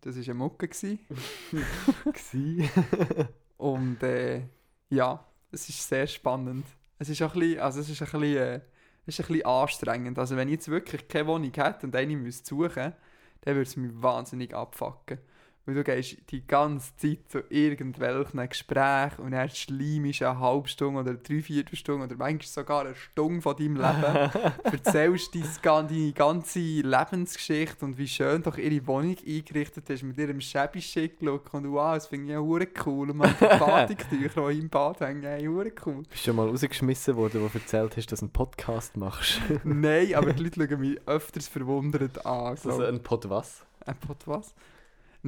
[0.01, 0.67] Das war eine Mucke.
[0.67, 0.99] Gewesen.
[3.57, 4.43] Und äh,
[4.89, 6.65] ja, es ist sehr spannend.
[6.99, 8.61] Es ist auch ein bisschen, also es ist ein bisschen, äh,
[9.05, 10.19] es ist ein bisschen anstrengend.
[10.19, 12.93] Also wenn ich jetzt wirklich keine Wohnung hätte und eine müsste suchen,
[13.41, 15.19] dann würde es mich wahnsinnig abfacken.
[15.67, 21.01] Weil du gehst die ganze Zeit zu irgendwelchen Gesprächen und dann schleimst eine halbe Stunde
[21.01, 24.31] oder drei Viertelstunde oder manchmal sogar eine Stunde von deinem Leben.
[24.63, 30.39] erzählst dein, deine ganze Lebensgeschichte und wie schön doch ihre Wohnung eingerichtet ist mit ihrem
[30.39, 34.49] shabby chic Look und wow, das finde ich ja hure cool und man die Batiktücher,
[34.49, 36.03] die im Bad hängen, hey, hure cool.
[36.03, 39.41] Bist du schon mal rausgeschmissen worden, wo du erzählt hast, dass du einen Podcast machst?
[39.65, 42.53] Nein, aber die Leute schauen mich öfters verwundert an.
[42.53, 42.83] Ist das So.
[42.85, 43.65] ein Pod was?
[43.85, 44.55] Ein Pod was?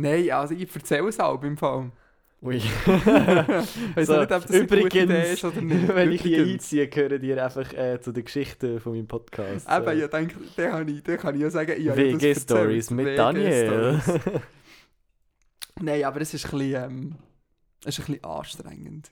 [0.02, 1.92] Nein, also ich erzähle es auch im Fall.
[2.42, 2.58] Ui.
[2.86, 5.88] Weiß So, nicht, ob das übrigens, ist oder nicht.
[5.94, 9.68] wenn ich hier einziehe, gehören die einfach äh, zu den Geschichten von meinem Podcast.
[9.70, 12.18] Eben, äh, ich denke, den kann ich, den kann ich ja sagen, ich habe ja
[12.18, 12.92] das erzählt.
[12.92, 14.00] mit Daniel.
[15.82, 17.16] Nein, aber es ist ein bisschen, ähm,
[17.84, 19.12] es ist ein bisschen anstrengend.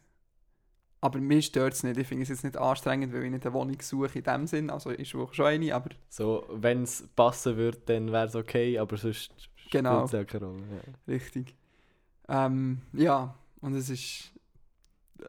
[0.99, 1.97] Aber mir stört es nicht.
[1.97, 4.69] Ich finde es jetzt nicht anstrengend, weil ich nicht eine Wohnung suche in dem Sinn.
[4.69, 8.79] Also ich suche schon eine, aber so, wenn es passen würde, dann wäre es okay,
[8.79, 9.31] aber sonst
[9.71, 10.07] Genau.
[10.07, 10.63] spielt ja keine Rolle.
[10.71, 11.13] Ja.
[11.13, 11.55] richtig.
[12.29, 14.31] Ähm, ja, und es ist,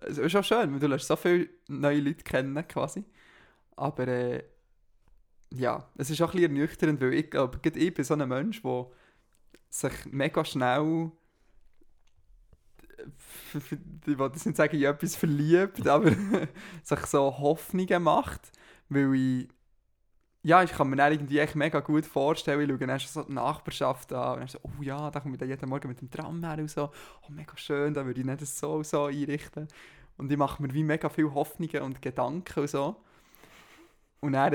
[0.02, 3.04] es ist auch schön, weil du lernst so viele neue Leute kennen quasi.
[3.76, 4.42] Aber äh,
[5.54, 8.62] ja, es ist auch ein bisschen ernüchternd, weil ich glaube, ich bin so ein Mensch,
[8.62, 8.86] der
[9.70, 11.10] sich mega schnell
[13.54, 13.72] f-
[14.06, 16.10] ich will das nicht sagen, in etwas verliebt, aber
[16.82, 18.52] sich so Hoffnungen macht,
[18.88, 19.48] weil ich
[20.42, 23.32] ja, ich kann mir dann irgendwie echt mega gut vorstellen, ich schaue dann so die
[23.32, 26.10] Nachbarschaft an und dann so, oh ja, da komme ich dann jeden Morgen mit dem
[26.10, 26.90] Tram her und so,
[27.22, 29.68] oh mega schön, da würde ich nicht so so einrichten.
[30.16, 32.96] Und ich mache mir wie mega viele Hoffnungen und Gedanken und so.
[34.20, 34.52] Und dann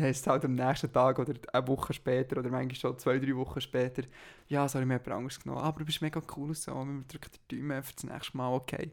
[0.00, 3.36] heisst es halt am nächsten Tag oder eine Woche später oder manchmal schon zwei, drei
[3.36, 4.02] Wochen später,
[4.48, 7.30] ja, sorry, mir jemand anderes genommen, aber du bist mega cool und so, wir drücken
[7.50, 8.90] die Daumen für das nächste Mal, okay.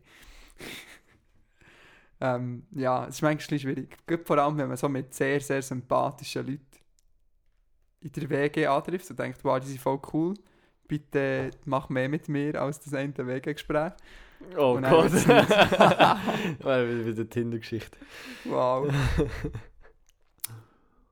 [2.22, 3.98] Ähm, ja, es ist manchmal schwierig.
[4.06, 6.66] Gerade vor allem, wenn man so mit sehr, sehr sympathischen Leuten
[8.02, 10.36] in der WG antrifft und denkt, wow, die sind voll cool,
[10.88, 13.94] bitte mach mehr mit mir als das eine WG-Gespräch.
[14.58, 15.12] Oh Und Gott.
[15.14, 17.98] wieder Tinder-Geschichte.
[18.46, 18.92] Wow.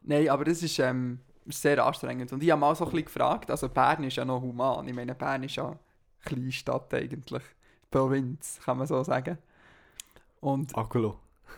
[0.01, 2.31] Nein, aber das ist, ähm, sehr anstrengend.
[2.31, 4.87] Und ich habe mal so ein bisschen gefragt, also Bern ist ja noch human.
[4.87, 5.79] Ich meine, Bern ist ja eine
[6.23, 7.43] kleine Stadt eigentlich.
[7.89, 9.37] Provinz, kann man so sagen.
[10.41, 11.19] Und, Aglo.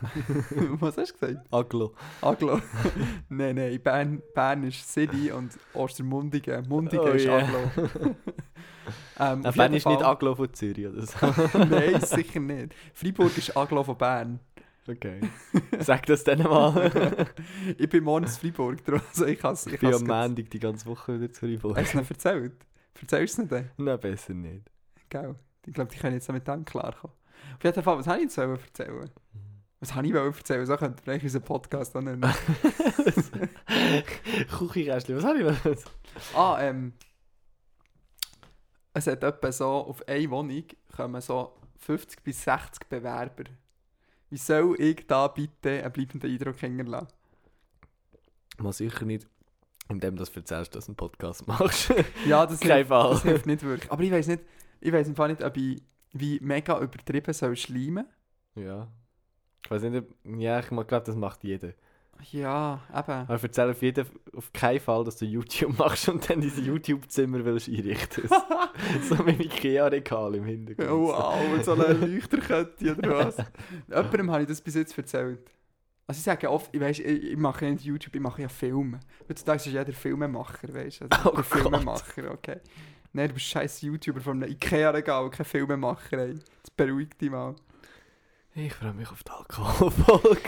[0.80, 1.46] was hast du gesagt?
[1.52, 1.94] Aglo.
[2.20, 2.60] Aglo.
[3.28, 6.66] nein, nein, Bern, Bern ist City und Ostermundigen.
[6.68, 7.38] Mundigen Oh ist yeah.
[7.38, 7.58] Aglo.
[9.20, 11.16] ähm, Ja, Bern ist nicht Fall- Aglo von Zürich oder so.
[11.58, 12.74] Nein, sicher nicht.
[12.94, 14.40] Freiburg ist Aglo von Bern.
[14.88, 15.20] Okay.
[15.78, 16.90] Sag das dann mal.
[17.78, 20.86] ich bin morgens in Freiburg, also ich kann es ich bin am Montag die ganze
[20.86, 21.76] Woche wieder zu Freiburg.
[21.76, 22.66] Hast du es nicht erzählt?
[23.00, 23.64] Erzählst du es nicht?
[23.76, 24.68] Nein, besser nicht.
[25.08, 25.36] Gell?
[25.66, 27.16] Ich glaube, die können jetzt damit dann klarkommen.
[27.56, 29.10] Auf jeden Fall, was habe ich jetzt erzählen?
[29.80, 30.66] Was habe ich erzählen?
[30.66, 32.22] So könnte eigentlich unseren Podcast dann nennen.
[34.58, 35.76] Kuchikästchen, was habe ich noch?
[36.34, 36.92] ah, ähm...
[38.94, 43.44] Es hat etwa so, auf eine Wohnung kommen so 50 bis 60 Bewerber.
[44.28, 47.08] Wie soll ich da bitte einen bleibenden Eindruck hinterlassen?
[48.58, 49.26] Mal sicher nicht,
[49.88, 51.92] indem du das erzählst, dass du einen Podcast machst.
[52.26, 53.10] Ja, das Kein hilft, Fall.
[53.10, 53.90] das hilft nicht wirklich.
[53.90, 54.42] Aber ich weiß nicht,
[54.80, 58.06] ich weiß im Fall nicht, ob ich wie mega übertrieben soll schleimen.
[58.54, 58.88] ja.
[59.64, 61.72] Ich weiß nicht, ob, ja, ich glaube, das macht jeder.
[62.30, 63.28] Ja, eben.
[63.28, 67.44] Aber erzähl auf, jeden, auf keinen Fall, dass du YouTube machst und dann dein YouTube-Zimmer
[67.44, 68.28] willst einrichten.
[69.08, 70.88] so mit dem Ikea-Regal im Hintergrund.
[70.88, 73.36] Oh, wow, mit so einer Leuchterkette oder was?
[73.88, 75.40] Jemandem habe ich das bis jetzt erzählt.
[76.06, 78.48] Also ich sage oft, ich, weiss, ich, ich mache ja nicht YouTube, ich mache ja
[78.48, 79.00] Filme.
[79.28, 81.06] Heutzutage ist jeder Filmemacher, weißt du?
[81.08, 82.60] Also, Oh ich Filmemacher, okay.
[83.12, 86.34] Nein, du bist scheiß YouTuber von einem Ikea-Regal, kein Filmemacher, ey.
[86.62, 87.54] Das beruhigt dich mal.
[88.54, 90.40] Ich freue mich auf die Alkoholfolge.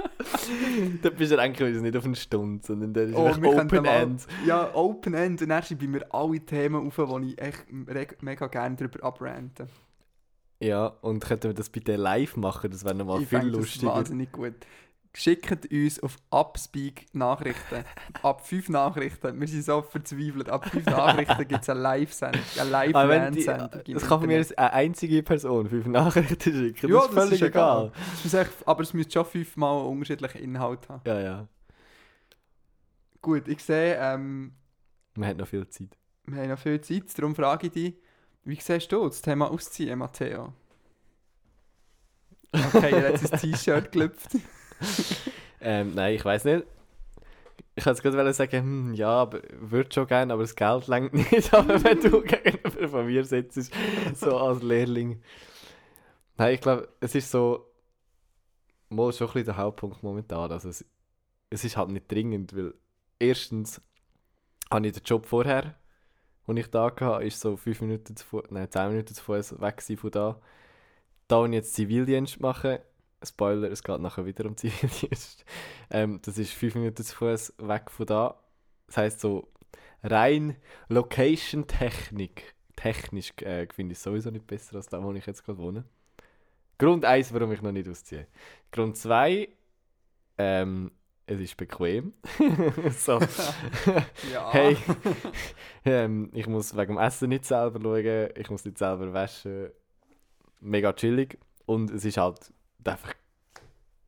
[1.02, 4.26] da bist du eigentlich nicht auf eine Stunde, sondern da ist Oh, Open mal- End.
[4.46, 8.46] Ja, Open End, und dann schreibe ich mir alle Themen auf, wo ich echt mega
[8.46, 9.68] gerne darüber abranten.
[10.62, 12.70] Ja, und könnten wir das bitte live machen?
[12.70, 13.94] Das wäre nochmal viel fände das lustiger.
[13.94, 14.54] wahnsinnig gut.
[15.12, 17.84] Schickt uns auf Upspeak Nachrichten.
[18.22, 19.40] Ab 5 Nachrichten.
[19.40, 20.48] Wir sind so verzweifelt.
[20.48, 22.42] Ab 5 Nachrichten gibt es eine Live-Sendung.
[22.56, 23.80] Eine die, Live-Sendung.
[23.86, 26.90] im das kann von mir eine einzige Person fünf Nachrichten schicken.
[26.90, 27.92] Ja, das ist völlig egal.
[28.12, 31.02] Das ist echt, aber es müsste schon fünfmal unterschiedlichen Inhalt haben.
[31.04, 31.48] Ja, ja.
[33.20, 34.52] Gut, ich sehe, ähm,
[35.16, 35.98] Man hat noch viel Zeit.
[36.26, 37.18] wir haben noch viel Zeit.
[37.18, 37.94] Darum frage ich dich,
[38.44, 40.52] wie siehst du das Thema Ausziehen, Matteo?
[42.52, 44.36] Okay, er hat sein T-Shirt gelüpft.
[45.62, 46.64] Ähm, nein, ich weiß nicht.
[47.76, 51.52] Ich wollte gerade sagen, hm, ja, aber würde schon gerne, aber das Geld längt nicht.
[51.54, 53.70] Aber wenn du gegenüber von mir sitzt,
[54.14, 55.22] so als Lehrling.
[56.36, 57.70] Nein, ich glaube, es ist so,
[58.88, 60.50] mal schon ein bisschen der Hauptpunkt momentan.
[60.50, 60.84] Also es,
[61.48, 62.74] es ist halt nicht dringend, weil
[63.18, 63.80] erstens
[64.70, 65.74] habe ich den Job vorher,
[66.46, 69.60] den ich da hatte, ist so fünf Minuten zu Fuß, nein, zehn Minuten zu Fuß
[69.60, 70.40] weg von da.
[71.28, 72.78] Da und jetzt Zivildienst machen.
[73.22, 75.44] Spoiler, es geht nachher wieder um Zivildienst.
[75.92, 78.40] Ähm, das ist fünf Minuten zu Fuß weg von da.
[78.86, 79.48] Das heisst so
[80.04, 80.56] rein
[80.88, 82.54] Location-Technik.
[82.76, 85.84] Technisch äh, finde ich es sowieso nicht besser als da, wo ich jetzt gerade wohne.
[86.78, 88.28] Grund 1, warum ich noch nicht ausziehe.
[88.70, 89.48] Grund 2,
[90.38, 90.92] ähm,
[91.26, 92.14] es ist bequem.
[92.96, 93.20] so,
[94.50, 94.76] hey,
[95.84, 99.70] ähm, ich muss wegen dem Essen nicht selber schauen, ich muss nicht selber waschen.
[100.60, 101.38] Mega chillig.
[101.66, 102.52] Und es ist halt
[102.84, 103.14] einfach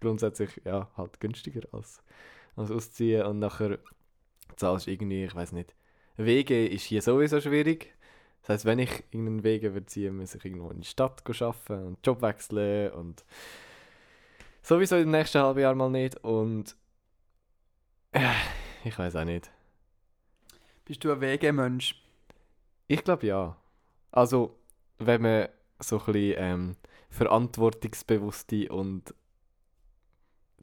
[0.01, 2.03] grundsätzlich ja, halt günstiger als,
[2.57, 3.27] als ausziehen.
[3.27, 3.79] Und nachher
[4.57, 5.75] zahlst du irgendwie, ich weiß nicht.
[6.17, 7.95] Wege ist hier sowieso schwierig.
[8.43, 11.87] Das heißt, wenn ich irgendeinen Wege würde ziehen, muss ich irgendwo in die Stadt arbeiten
[11.87, 13.25] und Job wechseln und
[14.63, 16.23] sowieso im nächsten halben Jahr mal nicht.
[16.25, 16.77] Und
[18.13, 18.29] äh,
[18.85, 19.51] ich weiß auch nicht.
[20.85, 22.03] Bist du ein WG-Mensch?
[22.89, 23.57] Ich glaube ja.
[24.11, 24.59] Also,
[24.99, 26.77] wenn man so ein bisschen ähm,
[27.13, 29.15] verantwortungsbewusste und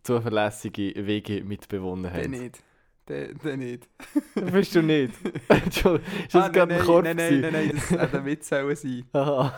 [0.04, 2.30] zuverlässige Wege Mitbewohner Der hat.
[2.30, 2.64] nicht.
[3.08, 3.90] Der, der nicht.
[4.36, 5.14] Bist du nicht?
[5.50, 7.04] Entschuldigung, ist das Ah, gerade ein nein, Korb?
[7.06, 9.06] nein, nein, nein, nein, das hätte ein Witz sein.
[9.14, 9.54] Aha.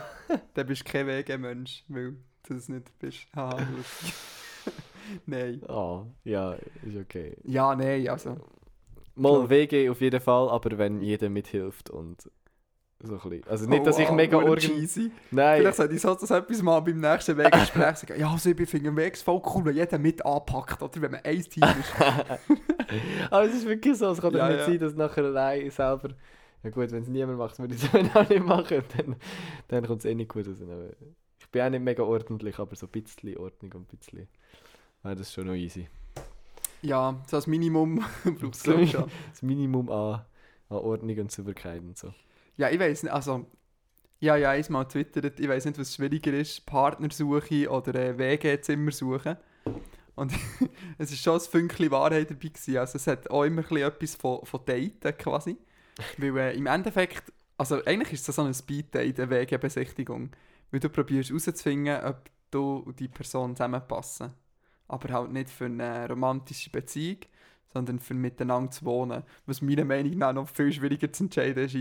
[0.54, 2.12] Dann bist du kein WG-Mensch, weil
[2.47, 3.27] du das nicht bist.
[3.36, 4.13] Lustig.
[5.25, 5.62] nein.
[5.67, 7.36] Ah, ja, ist okay.
[7.43, 8.38] Ja, nein, also.
[9.15, 9.49] Mal Klar.
[9.49, 12.30] WG auf jeden Fall, aber wenn jeder mithilft und
[13.03, 13.47] so ein bisschen.
[13.47, 14.57] Also nicht, dass ich Oh, mega oh, organ...
[14.57, 15.11] cheesy.
[15.31, 18.19] Nein, Vielleicht sollte ich so so etwas mal beim nächsten WG-Gespräch sagen.
[18.19, 21.01] Ja, also ich finde Wegs voll cool, wenn jeder mit anpackt, oder?
[21.01, 21.93] Wenn man ein Team ist.
[23.31, 24.65] aber es ist wirklich so, es kann Ja, nicht ja.
[24.65, 26.09] sein, dass nachher allein selber...
[26.63, 29.15] Ja gut, wenn es niemand macht, würde ich es auch nicht machen, dann,
[29.67, 30.57] dann kommt es eh nicht gut raus.
[31.39, 34.27] Ich bin auch nicht mega ordentlich, aber so ein bisschen Ordnung und ein bisschen...
[35.03, 35.87] Ja, das ist schon noch easy.
[36.83, 38.71] ja, so als Minimum So.
[38.71, 39.09] glaub ich, schon.
[39.31, 40.21] Das Minimum an,
[40.69, 42.13] an Ordnung und Sauberkeit und so.
[42.57, 43.45] Ja, ich weiß nicht, also...
[44.19, 49.39] Ja, ja, ich mal twittert, ich weiß nicht, was schwieriger ist, Partnersuche oder äh, WG-Zimmersuche.
[50.15, 50.33] Und
[50.99, 52.77] es ist schon ein Fünkchen Wahrheit dabei gewesen.
[52.77, 55.57] Also es hat auch immer etwas von, von Daten quasi.
[56.17, 60.29] Weil äh, im Endeffekt, also eigentlich ist es so ein Speed-Date, eine WG-Besichtigung.
[60.69, 64.33] Weil du probierst herauszufinden, ob du und die Person zusammenpassen.
[64.87, 67.19] Aber halt nicht für eine romantische Beziehung,
[67.73, 69.23] sondern für miteinander zu wohnen.
[69.45, 71.75] Was meiner Meinung nach noch viel schwieriger zu entscheiden ist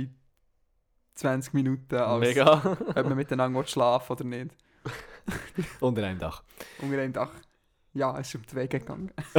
[1.14, 2.76] 20 Minuten, als Mega.
[2.94, 4.54] ob man miteinander schlafen oder nicht.
[5.80, 6.42] Unter einem Dach.
[6.80, 7.32] Unter einem Dach.
[7.92, 9.12] Ja, es ist um die Wege gegangen.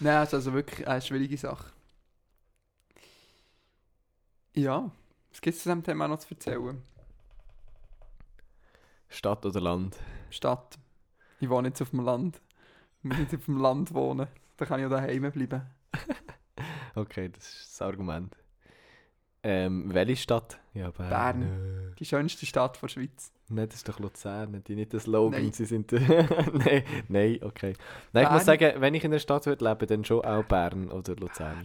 [0.00, 1.72] Nein, es ist also wirklich eine schwierige Sache.
[4.54, 4.90] Ja,
[5.30, 6.82] was gibt es zu diesem Thema noch zu erzählen?
[9.08, 9.96] Stadt oder Land?
[10.30, 10.78] Stadt.
[11.40, 12.40] Ich wohne jetzt auf dem Land.
[13.02, 14.26] Ich muss nicht auf dem Land wohnen.
[14.56, 15.62] Da kann ich ja daheim bleiben.
[16.94, 18.34] Okay, das ist das Argument.
[19.48, 20.58] Ähm, welche Stadt?
[20.74, 21.08] Ja, Bern.
[21.08, 21.94] Bern.
[22.00, 23.30] Die schönste Stadt der Schweiz.
[23.48, 25.52] Nein, das ist doch Luzern, die nicht das Slogan, Nein.
[25.52, 25.92] sie sind...
[26.52, 27.74] nein, nein, okay.
[28.12, 30.90] Nein, ich muss sagen, wenn ich in der Stadt würde leben, dann schon auch Bern
[30.90, 31.62] oder Luzern.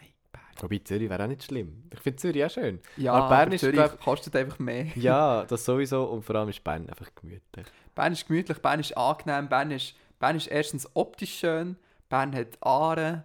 [0.00, 0.42] Nein, Bern.
[0.60, 1.84] Wobei Zürich wäre auch nicht schlimm.
[1.92, 2.80] Ich finde Zürich auch schön.
[2.96, 4.86] Ja, Aber Bern aber ist, Zürich glaub- kostet einfach mehr.
[4.94, 6.04] Ja, das sowieso.
[6.04, 7.66] Und vor allem ist Bern einfach gemütlich.
[7.94, 11.76] Bern ist gemütlich, Bern ist angenehm, Bern ist, Bern ist erstens optisch schön,
[12.08, 13.24] Bern hat Aare,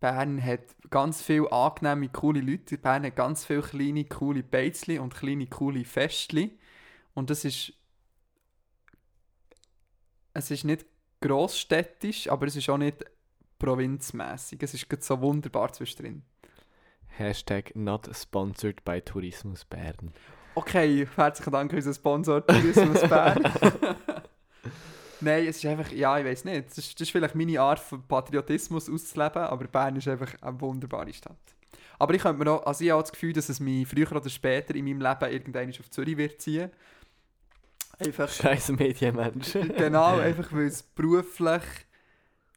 [0.00, 5.14] Bern hat ganz viele angenehme, coole Leute, Bern hat ganz viele kleine, coole Beizli und
[5.14, 6.58] kleine, coole Festli.
[7.14, 7.74] Und das ist...
[10.32, 10.86] Es ist nicht
[11.20, 13.04] grossstädtisch, aber es ist auch nicht
[13.58, 14.62] provinzmäßig.
[14.62, 16.22] Es ist so wunderbar zwischendrin.
[17.08, 20.12] Hashtag not sponsored by Tourismus Bern.
[20.54, 23.42] Okay, herzlichen Dank an unseren Sponsor Tourismus Bern.
[25.20, 26.70] Nein, es ist einfach, ja, ich weiß nicht.
[26.70, 30.60] Das ist, das ist vielleicht meine Art von Patriotismus auszuleben, aber Bern ist einfach eine
[30.60, 31.36] wunderbare Stadt.
[31.98, 34.30] Aber ich könnte mir noch, also ich habe das Gefühl, dass es mich früher oder
[34.30, 36.70] später in meinem Leben irgendwann auf Zürich wird ziehen.
[37.98, 39.52] Einfach, Scheiß Medienmensch.
[39.76, 41.62] genau, einfach weil es beruflich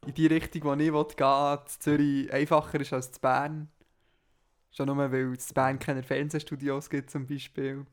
[0.06, 3.68] in die Richtung, wo ich will, in Zürich einfacher ist als Bern.
[4.70, 7.84] Schon nur, weil es in Bern keine Fernsehstudios gibt zum Beispiel.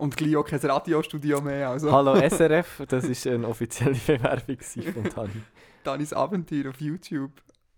[0.00, 1.68] Und gleich auch kein Radiostudio mehr.
[1.68, 4.56] Also Hallo SRF, das war eine offizielle Bewerbung
[4.94, 5.42] von Tani.
[5.84, 7.32] Danis Abenteuer auf YouTube.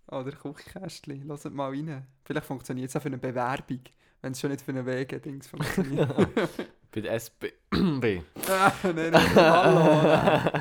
[0.07, 1.25] Oder Kuchkästchen.
[1.25, 2.07] Hört mal rein.
[2.25, 3.81] Vielleicht funktioniert es auch für eine Bewerbung,
[4.21, 6.15] wenn es schon nicht für eine Wege-Dings funktioniert.
[6.93, 7.55] Bei der SB.
[7.73, 10.61] ah, nein, nein, hallo.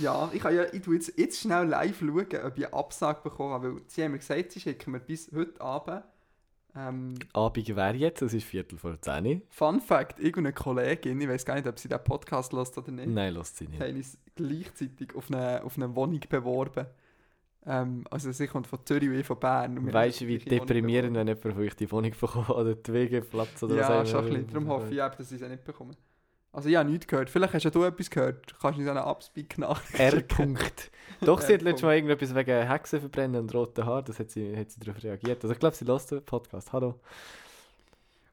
[0.00, 3.20] ja, ich, kann ja, ich tue jetzt, jetzt schnell live schauen, ob ich eine Absage
[3.22, 6.02] bekommen habe, weil sie haben mir gesagt, sie schicken mir bis heute Abend.
[6.76, 9.42] Ähm, Abend wäre jetzt, es ist Viertel vor 10.
[9.48, 12.76] Fun Fact, ich und eine Kollegin, ich weiß gar nicht, ob sie den Podcast hört
[12.76, 13.80] oder nicht, Nein, lasst sie nicht.
[13.80, 16.86] haben uns gleichzeitig auf eine, auf eine Wohnung beworben.
[17.66, 19.92] Ähm, also sie kommt von Zürich und ich von Bern.
[19.92, 23.76] Weißt du, wie deprimierend, wenn jemand von euch die Wohnung bekommt oder die WG-Platz oder
[23.76, 24.46] Ja, was auch schon ein bisschen.
[24.48, 25.92] Darum hoffe ich dass sie nicht bekomme.
[26.54, 27.28] Also ich habe nichts gehört.
[27.30, 28.54] Vielleicht hast ja du etwas gehört.
[28.60, 29.82] Kannst du uns eine Upspeak nach.
[29.94, 30.12] R.
[30.18, 30.90] -Punkt.
[31.20, 34.56] Doch, sie hat letztes Mal irgendetwas wegen Hexen verbrennen und roten Haar, das hat sie,
[34.56, 35.42] hat sie darauf reagiert.
[35.42, 36.72] Also ich glaube, sie lässt den Podcast.
[36.72, 37.00] Hallo.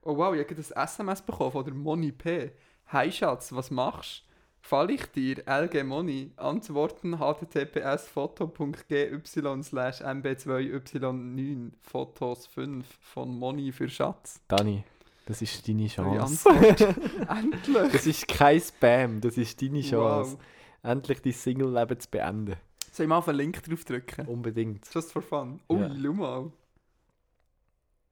[0.04, 2.52] Oh wow, ich habe ein SMS bekommen von der Moni P.
[2.88, 4.32] Hi Schatz, was machst du?
[4.62, 5.44] Gefall ich dir?
[5.48, 6.32] LG Moni.
[6.38, 14.40] Antworten https foto.gy slash mb2y9 Fotos 5 von Moni für Schatz.
[14.48, 14.84] Dani,
[15.32, 16.50] das ist deine Chance.
[17.30, 17.92] Endlich!
[17.92, 20.34] Das ist kein Spam, das ist deine Chance.
[20.34, 20.40] Wow.
[20.84, 22.56] Endlich dein Single-Leben zu beenden.
[22.92, 24.28] Soll ich mal auf einen Link draufdrücken?
[24.28, 24.86] Unbedingt.
[24.94, 25.62] Just for fun.
[25.70, 25.90] Ui, Ja.
[26.04, 26.52] schau mal.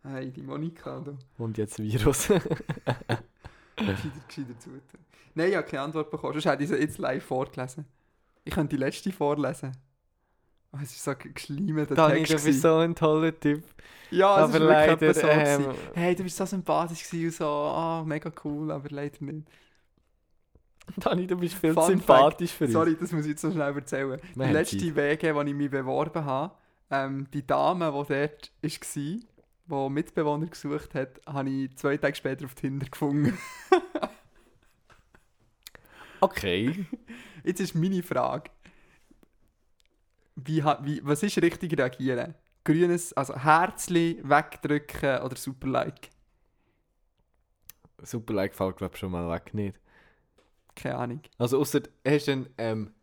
[0.04, 1.18] Hey, die Monika da.
[1.38, 2.28] Und jetzt Virus.
[2.28, 3.24] Gescheiter,
[3.76, 4.82] gescheiter zutun.
[5.36, 6.34] Nein, ich habe keine Antwort bekommen.
[6.34, 7.86] Sonst hätte ich sie jetzt live vorgelesen.
[8.46, 9.72] Ich könnte die letzte vorlesen.
[10.72, 12.34] Oh, es ist so ein geschleimeter Dani, Text.
[12.34, 13.64] du bist so ein toller Typ.
[14.12, 15.28] ja, es aber leider, so.
[15.28, 19.48] ähm, hey, du bist so sympathisch und so, ah, mega cool, aber leider nicht.
[20.98, 22.74] Dani, du bist viel Fun sympathisch für uns.
[22.74, 24.20] Sorry, das muss ich jetzt noch schnell erzählen.
[24.36, 24.96] Wir die letzte Zeit.
[24.96, 26.54] Wege, wo ich mich beworben habe,
[26.92, 32.46] ähm, die Dame, die dort war, die Mitbewohner gesucht hat, habe ich zwei Tage später
[32.46, 33.38] auf Tinder gefunden.
[36.22, 36.86] Okay.
[37.44, 38.50] Jetzt ist meine Frage.
[40.46, 42.36] Wie, wie, was ist richtig reagieren?
[42.64, 46.10] Grünes, also Herzli wegdrücken oder super Like?
[48.02, 49.80] Super Like fällt, glaube ich, schon mal weg, nicht?
[50.76, 51.22] Keine Ahnung.
[51.38, 52.94] Also, außer hast du denn, ähm,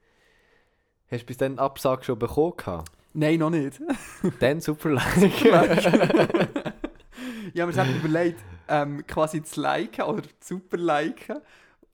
[1.11, 2.57] hast du bis dann Absage schon bekommen?
[2.57, 2.91] gehabt?
[3.13, 3.81] Nein, noch nicht.
[4.41, 5.17] Dann Super Like.
[7.55, 11.39] ich habe mir selbst überlegt, ähm, quasi zu liken oder super liken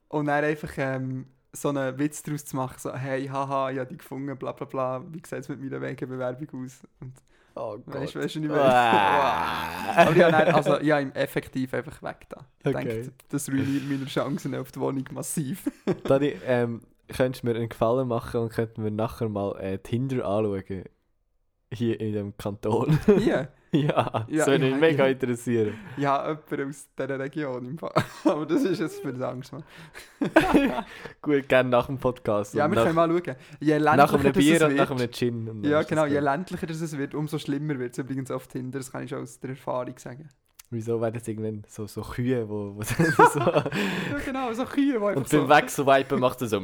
[0.09, 3.89] und dann einfach ähm, so einen Witz daraus zu machen, so hey, haha, ich habe
[3.89, 6.79] dich gefunden, bla bla bla, wie sieht es mit meiner Wegebewerbung aus?
[6.99, 7.13] Und
[7.55, 8.59] oh weißt du, weißt du nicht mehr?
[10.03, 12.45] Aber ich habe also, ich habe ihm effektiv einfach weg da.
[12.59, 12.87] Ich Okay.
[12.87, 15.69] denke, das ruiniert meine Chancen auf die Wohnung massiv.
[16.07, 20.25] Dani, ähm, könntest du mir einen Gefallen machen und könnten wir nachher mal äh, Tinder
[20.25, 20.83] anschauen?
[21.73, 22.99] Hier in dem Kanton.
[23.17, 23.51] Hier?
[23.87, 25.11] ja, das Ja, würde mich ja, mega ja.
[25.11, 25.73] interessieren.
[25.97, 27.91] Ja, jemand aus dieser Region im Fall.
[28.23, 29.51] Aber das ist jetzt für das Angst.
[31.21, 32.53] Gut, gerne nach dem Podcast.
[32.53, 33.35] Ja, wir nach, können mal schauen.
[33.59, 35.63] Je nach einem Bier und wird, nach einem Gin.
[35.63, 36.05] Ja, genau.
[36.05, 38.77] Je ländlicher das es wird, umso schlimmer wird es übrigens auf Tinder.
[38.77, 40.29] Das kann ich schon aus der Erfahrung sagen.
[40.69, 43.39] Wieso werden es irgendwann so, so Kühe, wo, wo so...
[43.39, 43.63] Ja,
[44.23, 44.53] genau.
[44.53, 45.45] So Kühe, die einfach und so...
[45.45, 46.59] beim Wechselwipen macht er so...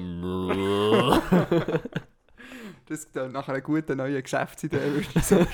[2.88, 5.48] Das ist dann nach einer guten neuen Geschäftsidee, würde ich sagen.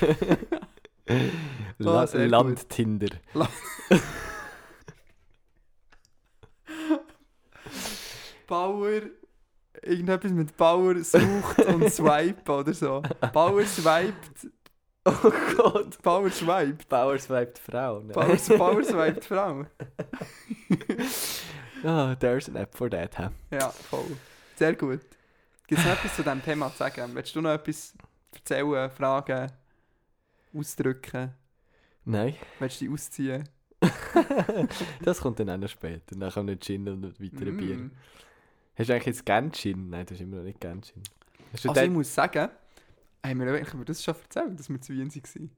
[1.78, 2.66] La Ah, sehr gut.
[8.46, 9.02] Bauer...
[9.82, 13.02] Irgendetwas mit Bauer sucht und swipe oder so.
[13.32, 14.48] Bauer swiped...
[15.04, 16.02] Oh Gott.
[16.02, 16.88] Bauer swiped.
[16.88, 18.00] Bauer swiped Frau.
[18.00, 18.12] Ne?
[18.12, 19.66] Bauer, Bauer swiped Frau.
[21.84, 23.28] Ah, there's an app for that, hä?
[23.52, 24.16] Ja, voll.
[24.56, 25.02] Sehr gut.
[25.68, 27.14] Gibt es noch etwas zu diesem Thema zu sagen?
[27.14, 27.94] Willst du noch etwas
[28.34, 29.52] erzählen, fragen,
[30.58, 31.32] ausdrücken?
[32.04, 33.48] Nein, Willst du dich ausziehen?
[35.02, 36.16] das kommt dann auch noch später.
[36.16, 37.56] Dann kommt nicht Gin und nicht weitere Mm.
[37.56, 37.90] Bier.
[38.76, 39.90] Hast du eigentlich jetzt gern Gin?
[39.90, 41.02] Nein, das ist immer noch nicht gern Gin.
[41.52, 42.48] Hast du Also ich muss sagen,
[43.24, 45.50] haben wir eigentlich über das schon erzählt, dass wir zu Wien waren?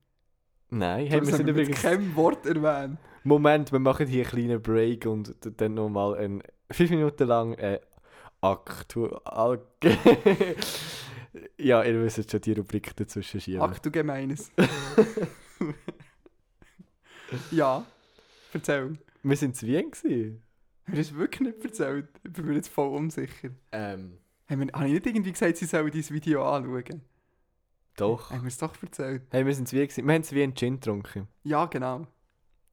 [0.70, 1.82] Nein, wir sind haben wir mit übrigens...
[1.82, 2.98] keinem Wort erwähnt.
[3.24, 6.40] Moment, wir machen hier einen kleinen Break und dann nochmal
[6.70, 7.80] 5 Minuten lang äh,
[8.40, 9.60] aktuell.
[11.58, 13.62] ja, ihr wisst schon die Rubrik dazwischen schieben.
[13.62, 14.50] Ach du Gemeines.
[17.50, 17.84] ja,
[18.52, 18.98] erzähl.
[19.22, 20.42] Wir sind zu Wien gewesen.
[20.86, 22.08] Hast du es wirklich nicht erzählt?
[22.24, 23.50] Ich bin mir jetzt voll unsicher.
[23.72, 24.18] Ähm,
[24.48, 27.02] Haben wir, habe ich nicht irgendwie gesagt, sie sollen dieses Video anschauen?
[28.00, 28.30] doch.
[28.30, 29.22] Haben wir es doch erzählt?
[29.30, 30.06] Hey, wir sind zu Wien gewesen.
[30.06, 31.28] Wir haben zu Wien Gin getrunken.
[31.42, 32.06] Ja, genau.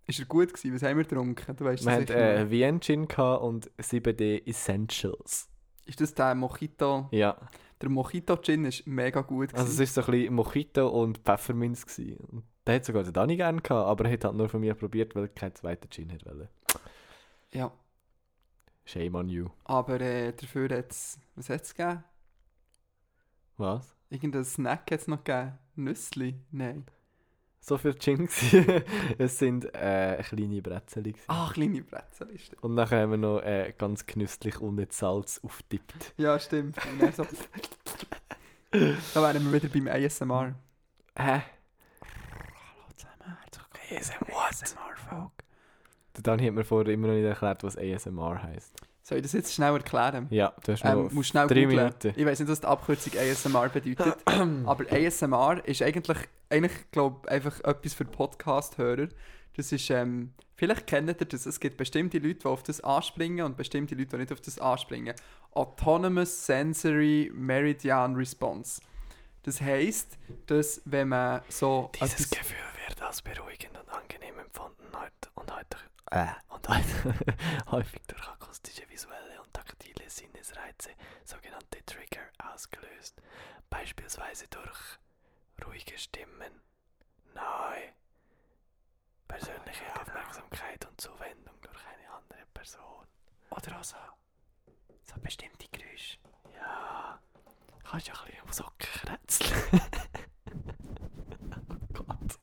[0.08, 0.76] Ist er gut gewesen?
[0.76, 1.56] Was haben wir getrunken?
[1.56, 2.50] Du weißt Wir hatten äh.
[2.50, 5.50] Wien Gin und 7D Essentials.
[5.86, 7.08] Ist das der Mojito?
[7.12, 7.38] Ja,
[7.86, 9.64] Der Mojito Gin ist mega gut gewesen.
[9.64, 11.86] also es war so ein bisschen Mojito und Pfefferminz.
[11.86, 12.18] Gewesen.
[12.18, 14.74] Und den hat sogar der Dani gerne gehabt, aber er hat halt nur von mir
[14.74, 16.50] probiert, weil er keinen zweiten Gin hat wollte.
[17.54, 17.72] ja,
[18.86, 19.50] Shame on you.
[19.66, 21.20] aber äh, dafür hat es...
[21.36, 22.04] Was hat es gegeben?
[23.58, 23.96] Was?
[24.10, 25.60] Irgendein Snack hat es noch gegeben?
[25.76, 26.40] Nüssli?
[26.52, 26.86] Nein.
[27.68, 28.84] So viel Gin gewesen.
[29.18, 31.14] es sind äh, kleine Brezel.
[31.26, 32.60] Ah, kleine Brezel ist das.
[32.60, 36.14] Und nachher haben wir noch äh, ganz genüsslich ohne Salz auftippt.
[36.18, 36.78] Ja, stimmt.
[37.00, 37.26] Dann so...
[38.72, 40.54] da wären wir wieder beim ASMR.
[41.18, 41.42] Hä?
[42.62, 43.38] Hallo zusammen,
[43.90, 45.32] ASMR-Folge.
[46.18, 48.76] Der Dani hat mir vorher immer noch nicht erklärt, was ASMR heisst.
[49.08, 50.26] Soll ich das jetzt schnell erklären?
[50.32, 51.78] Ja, du hast Ähm, musst schnell drei googlen.
[51.86, 52.14] Minuten.
[52.16, 54.18] Ich weiß nicht, was die Abkürzung ASMR bedeutet.
[54.66, 56.18] aber ASMR ist eigentlich,
[56.50, 59.10] eigentlich glaube einfach etwas für Podcast-Hörer.
[59.58, 63.46] Das ist, ähm, vielleicht kennt ihr das, es gibt bestimmte Leute, die auf das anspringen
[63.46, 65.14] und bestimmte Leute, die nicht auf das anspringen.
[65.52, 68.82] Autonomous Sensory Meridian Response.
[69.44, 75.30] Das heisst, dass wenn man so etwas- Gefühl wird als beruhigend und angenehm empfunden heute
[75.36, 75.78] und heute,
[76.12, 77.16] äh, und heute
[77.72, 80.92] häufig durch akustische, visuelle und taktile Sinnesreize,
[81.24, 82.22] sogenannte Trigger,
[82.54, 83.22] ausgelöst.
[83.70, 84.80] Beispielsweise durch
[85.66, 86.62] ruhige Stimmen,
[87.34, 87.94] nahe,
[89.28, 93.08] persönliche Aufmerksamkeit und Zuwendung durch eine andere Person.
[93.50, 93.98] oder auch so,
[95.04, 96.18] so bestimmte Geräusche.
[96.56, 97.20] Ja,
[97.84, 99.82] kannst ja ein bisschen auf Socken kretzeln.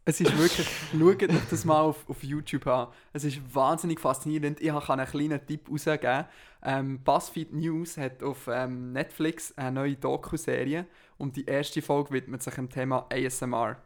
[0.04, 2.88] Es ist wirklich, schaut euch das mal auf, auf YouTube an.
[3.12, 4.60] Es ist wahnsinnig faszinierend.
[4.60, 6.24] Ich kann einen kleinen Tipp rausgeben.
[6.62, 10.86] Ähm, BuzzFeed News hat auf ähm, Netflix eine neue Doku-Serie
[11.18, 13.76] und die erste Folge widmet sich dem Thema ASMR.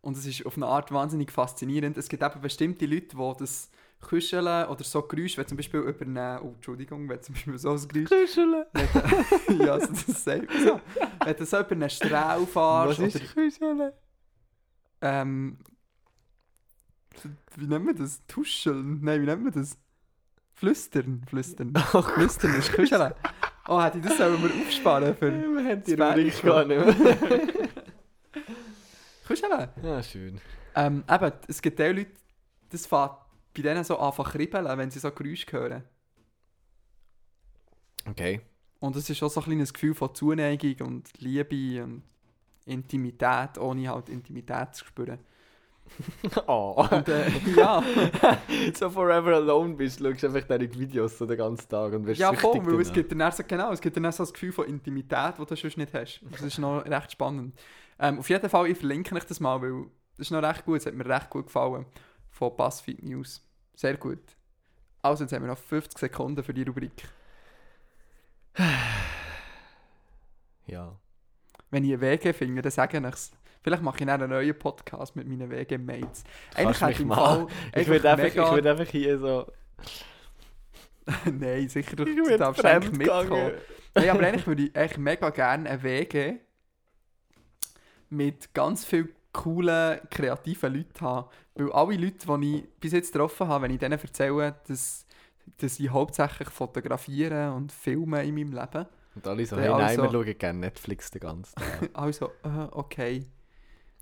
[0.00, 1.96] Und es ist auf eine Art wahnsinnig faszinierend.
[1.96, 6.04] Es gibt eben bestimmte Leute, die das Kuscheln oder so Geräusche, wenn zum Beispiel über
[6.04, 8.64] eine, oh, Entschuldigung, wenn zum Beispiel so ein Geräusch, Kuscheln.
[9.60, 10.80] ja, also das sagt so.
[11.24, 13.92] Wenn du so über einen Strahl fährst Was ist oder Kuscheln?
[15.02, 15.58] Ähm,
[17.56, 18.24] wie nennt man das?
[18.26, 19.00] Tuscheln?
[19.02, 19.76] Nein, wie nennt man das?
[20.54, 21.22] Flüstern.
[21.28, 21.74] Flüstern.
[22.14, 23.12] Flüstern ist Kuscheln.
[23.68, 26.94] Oh, hätte ich das sollen wir aufsparen für Wir haben die Rubrik gar nicht mehr.
[29.26, 29.68] Kuscheln?
[29.82, 30.40] Ja, schön.
[30.74, 32.10] Ähm, eben, es gibt auch Leute,
[32.70, 33.10] das fängt
[33.54, 35.84] bei denen so zu kribbeln, wenn sie so Geräusche hören.
[38.08, 38.40] Okay.
[38.80, 42.02] Und es ist auch so ein kleines Gefühl von Zuneigung und Liebe und
[42.66, 45.18] Intimität, ohne halt Intimität zu spüren.
[46.46, 46.86] Oh.
[46.90, 47.82] Und äh, ja,
[48.74, 52.32] so forever alone bist, schaust einfach deine Videos so den ganzen Tag und wirst ja
[52.32, 55.34] voll, weil es gibt dann so, genau, es gibt dann so das Gefühl von Intimität,
[55.38, 56.20] das du sonst nicht hast.
[56.30, 57.58] Das ist noch recht spannend.
[57.98, 59.86] Ähm, auf jeden Fall, ich verlinke euch das mal, weil
[60.16, 61.86] das ist noch recht gut, es hat mir recht gut gefallen.
[62.30, 63.44] Von BuzzFeed News.
[63.74, 64.20] Sehr gut.
[65.02, 67.08] Also, jetzt haben wir noch 50 Sekunden für die Rubrik.
[70.66, 70.96] Ja.
[71.72, 73.32] Wenn ich einen WG finde, dann sage ich es.
[73.62, 76.22] Vielleicht mache ich dann einen neuen Podcast mit meinen WG-Mates.
[76.56, 77.46] Mich hätte ich im mal- Fall
[77.80, 79.52] Ich würde einfach, mega- ich würd einfach hier so...
[81.32, 83.52] Nein, sicher, du, du darfst eigentlich mitkommen.
[83.94, 86.34] Nein, aber eigentlich würde ich echt mega gerne eine WG
[88.10, 91.28] mit ganz vielen coolen, kreativen Leuten haben.
[91.54, 95.06] Weil alle Leute, die ich bis jetzt getroffen habe, wenn ich denen erzähle, dass,
[95.58, 100.02] dass ich hauptsächlich fotografiere und filme in meinem Leben, Und alle so, hey, nein, also-
[100.04, 101.90] wir schauen gerne Netflix den ganzen Tag.
[101.92, 103.26] also, äh, okay.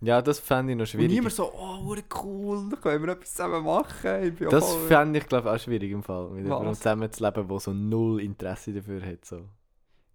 [0.01, 1.11] ja, das fände ich noch Und schwierig.
[1.11, 4.23] niemand so, oh, cool, da können wir etwas zusammen machen.
[4.23, 6.29] Ich Das voll- fände ich, glaube ich, auch schwierig im Fall.
[6.31, 9.25] Mit jemandem zusammenzuleben, der so null Interesse dafür hat.
[9.25, 9.37] So.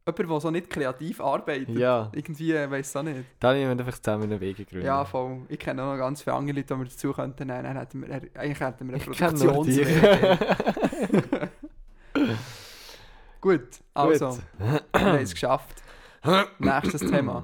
[0.07, 1.69] Jemand, der so nicht kreativ arbeitet.
[1.77, 3.25] Ja, Irgendwie, äh, weiss auch nicht.
[3.39, 4.85] dann müssen wir einfach zusammen einen Weg gründen.
[4.85, 5.39] Ja, voll.
[5.49, 7.63] Ich kenne auch noch ganz viele andere Leute, die wir dazu könnten nehmen.
[7.63, 9.81] Dann hätten wir, eigentlich hätten wir eine ich kenne nur dich.
[9.81, 11.49] Produktionswege.
[13.45, 15.83] Gut, also, wir haben es geschafft.
[16.57, 17.43] Nächstes Thema.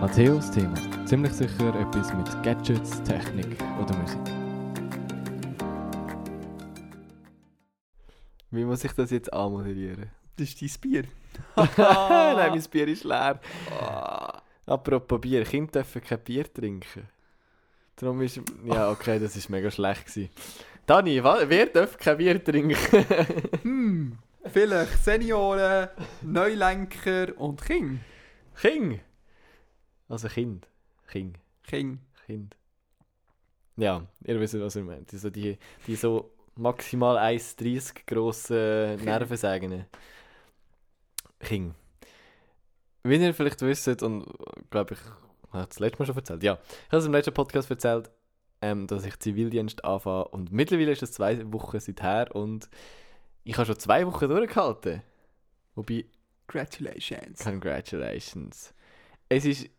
[0.00, 0.74] Matthäus Thema.
[1.04, 4.18] Ziemlich sicher etwas mit Gadgets, Technik oder Musik.
[8.50, 10.10] Wie muss ich das jetzt anmoderieren?
[10.36, 11.04] Das ist dein Bier.
[11.76, 13.40] Nein, mein Bier ist leer.
[14.64, 17.10] Apropos Bier, Kinder dürfen kein Bier trinken.
[17.96, 18.40] Darum ist...
[18.64, 20.30] Ja, okay, das ist mega schlecht gewesen.
[20.86, 22.76] Dani, wer darf kein Bier trinken?
[23.62, 25.88] Hm, vielleicht Senioren,
[26.22, 28.00] Neulenker und King.
[28.60, 29.00] King!
[30.08, 30.66] Also Kind.
[31.08, 31.34] King.
[31.62, 32.00] King.
[32.26, 32.56] Kind.
[33.76, 35.02] Ja, ihr wisst, was ich meine.
[35.02, 35.56] Die so, die,
[35.86, 39.04] die so maximal 1,30 grossen.
[39.04, 39.86] Nervensägen.
[41.40, 41.74] King.
[43.04, 44.26] Wie ihr vielleicht wisst, und
[44.70, 46.58] glaube ich, ich habe das letzte Mal schon erzählt, ja.
[46.86, 48.10] Ich habe es im letzten Podcast erzählt,
[48.62, 50.28] ähm, dass ich Zivildienst anfange.
[50.28, 52.70] Und mittlerweile ist es zwei Wochen seither und
[53.44, 55.02] ich habe schon zwei Wochen durchgehalten.
[55.74, 56.06] Wobei,
[56.46, 57.42] Congratulations.
[57.42, 58.74] Congratulations.
[59.28, 59.70] Es ist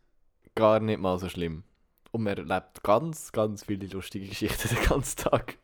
[0.56, 1.64] gar nicht mal so schlimm.
[2.12, 5.58] Und man erlebt ganz, ganz viele lustige Geschichten den ganzen Tag.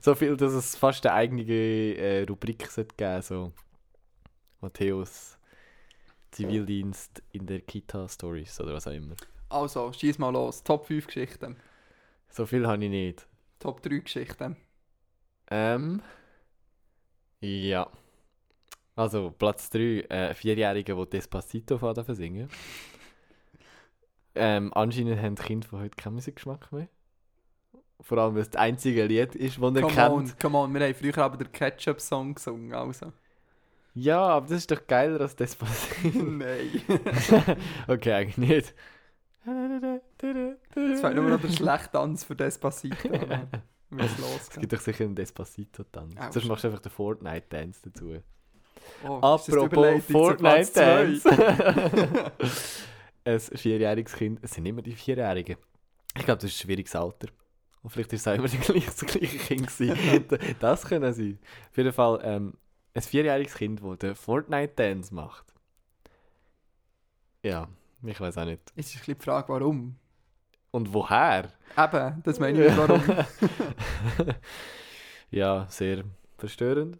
[0.00, 3.52] So viel, dass es fast eine eigene äh, Rubrik sollte geben so
[4.60, 5.38] Matthäus
[6.32, 9.14] Zivildienst in der Kita Stories oder was auch immer.
[9.48, 10.64] Also, schieß mal los.
[10.64, 11.56] Top 5 Geschichten.
[12.34, 13.28] So viel habe ich nicht.
[13.60, 14.56] Top 3 Geschichten.
[15.52, 16.02] Ähm.
[17.40, 17.88] Ja.
[18.96, 19.78] Also, Platz 3,
[20.08, 22.48] äh, Vierjährige, die Despacito fahren singen.
[24.34, 26.88] Ähm, anscheinend haben die Kinder von heute keinen Musikgeschmack mehr.
[28.00, 30.10] Vor allem, weil es das einzige Lied ist, das er Come kennt.
[30.10, 30.74] on, come on.
[30.74, 33.12] Wir haben früher aber den Ketchup-Song gesungen, also.
[33.94, 36.18] Ja, aber das ist doch geiler als Despacito.
[36.18, 36.82] Nein.
[37.86, 38.74] okay, eigentlich nicht.
[39.44, 43.08] Das war nur noch der schlechte Tanz für Despacito.
[43.96, 44.18] Es
[44.48, 46.14] Es gibt doch sicher einen Despacito-Tanz.
[46.30, 48.16] Sonst machst du einfach den Fortnite-Dance dazu.
[49.04, 50.04] Oh, das Apropos?
[50.10, 51.28] Fortnite-Dance.
[53.24, 55.56] ein vierjähriges Kind, es sind immer die Vierjährigen.
[56.16, 57.28] Ich glaube, das ist ein schwieriges Alter.
[57.82, 60.24] Und vielleicht ist es auch immer die gleiche, das gleiche Kind gewesen.
[60.60, 61.38] das können sie.
[61.70, 62.54] Auf jeden Fall ähm,
[62.94, 65.54] ein vierjähriges Kind, das den Fortnite-Dance macht.
[67.42, 67.68] Ja,
[68.06, 68.60] ich weiß auch nicht.
[68.74, 69.96] Jetzt ist ein bisschen die Frage, warum.
[70.70, 71.50] Und woher?
[71.76, 73.00] Eben, das meine ich warum.
[75.30, 76.04] ja, sehr
[76.36, 76.98] verstörend.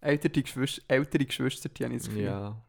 [0.00, 2.24] Ältere Geschwister, ältere Geschwister, die habe ich das Gefühl.
[2.24, 2.60] Ja.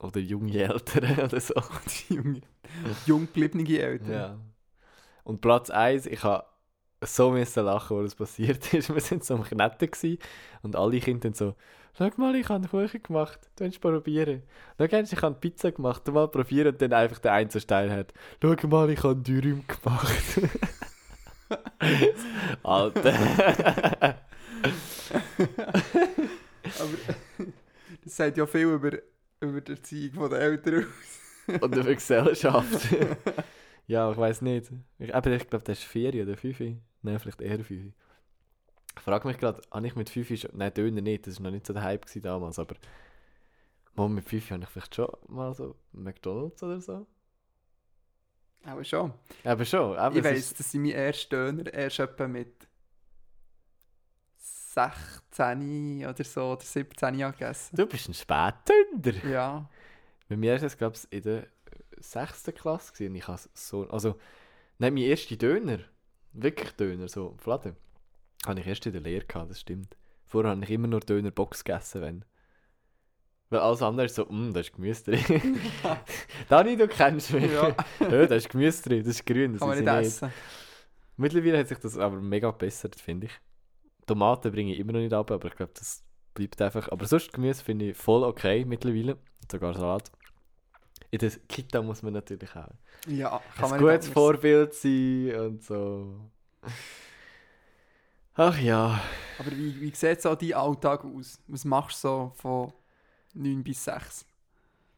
[0.00, 1.54] Oder junge Eltern oder so.
[2.08, 2.40] Junge,
[3.06, 4.10] jung gebliebene Eltern.
[4.10, 4.38] Ja.
[5.24, 6.46] Und Platz 1, ich habe
[7.04, 8.92] so müssen lachen, als es passiert ist.
[8.92, 10.18] Wir sind so am Knetten
[10.62, 11.54] und alle Kinder so,
[11.98, 14.42] schau mal, ich habe Kuchen gemacht, du willst probieren.
[14.78, 16.68] Schau mal, ich habe Pizza gemacht, du mal probieren.
[16.68, 18.12] Und dann einfach so steil hat,
[18.42, 20.40] schau mal, ich habe Dürüm gemacht.
[22.62, 23.14] Alter.
[26.78, 26.90] Aber
[28.04, 28.92] das sagt ja viel über,
[29.40, 31.60] über die Erziehung der Eltern aus.
[31.60, 32.88] und über Gesellschaft.
[33.86, 34.72] ja, ich weiß nicht.
[34.98, 36.60] Ich, aber ich glaube, das ist vier oder fünf.
[37.02, 37.92] Nein, vielleicht eher fünf.
[38.96, 40.50] Ich frage mich gerade, habe ich mit fünf schon...
[40.54, 42.76] Nein, Döner nicht, das war noch nicht so der Hype damals, aber...
[43.94, 47.06] Mal mit fünf habe ich vielleicht schon mal so McDonalds oder so.
[48.64, 49.12] Aber schon.
[49.44, 49.96] Aber schon.
[49.96, 52.68] Aber ich weiss, ist- dass ich meinen ersten Döner erst etwa mit
[54.38, 57.76] 16 oder so, oder 17 Jahren gegessen.
[57.76, 59.28] Du bist ein Spätdünder.
[59.28, 59.68] Ja.
[60.28, 61.46] Bei mir war es, glaube ich, in der
[61.98, 62.92] sechsten Klasse.
[62.92, 63.14] Gewesen.
[63.16, 63.88] Ich habe so...
[63.90, 64.16] Also,
[64.78, 65.80] nein, mein erster Döner,
[66.32, 67.76] wirklich Döner, so im Laden,
[68.46, 69.96] habe ich erst in der Lehre gehabt, das stimmt.
[70.26, 72.24] Vorher habe ich immer nur Dönerbox gegessen, wenn...
[73.50, 75.20] Weil alles andere ist so, mm, da ist Gemüse drin.
[76.48, 77.52] Dani, du kennst mich.
[77.52, 77.68] Ja.
[78.00, 80.06] ja, da ist Gemüse drin, das ist grün, das Kann man ist nicht nicht.
[80.06, 80.32] essen.
[81.18, 83.32] Mittlerweile hat sich das aber mega gebessert, finde ich.
[84.06, 86.88] Tomaten bringe ich immer noch nicht ab, aber ich glaube, das bleibt einfach.
[86.90, 89.18] Aber sonst Gemüse finde ich voll okay mittlerweile.
[89.50, 90.10] Sogar Salat.
[91.10, 92.68] In der Kita muss man natürlich auch
[93.06, 94.14] Ja, kann ein man gutes nicht.
[94.14, 96.30] Vorbild sein und so.
[98.34, 99.00] Ach ja.
[99.38, 101.38] Aber wie, wie sieht so dein Alltag aus?
[101.46, 102.72] Was machst du so von
[103.34, 104.26] 9 bis 6?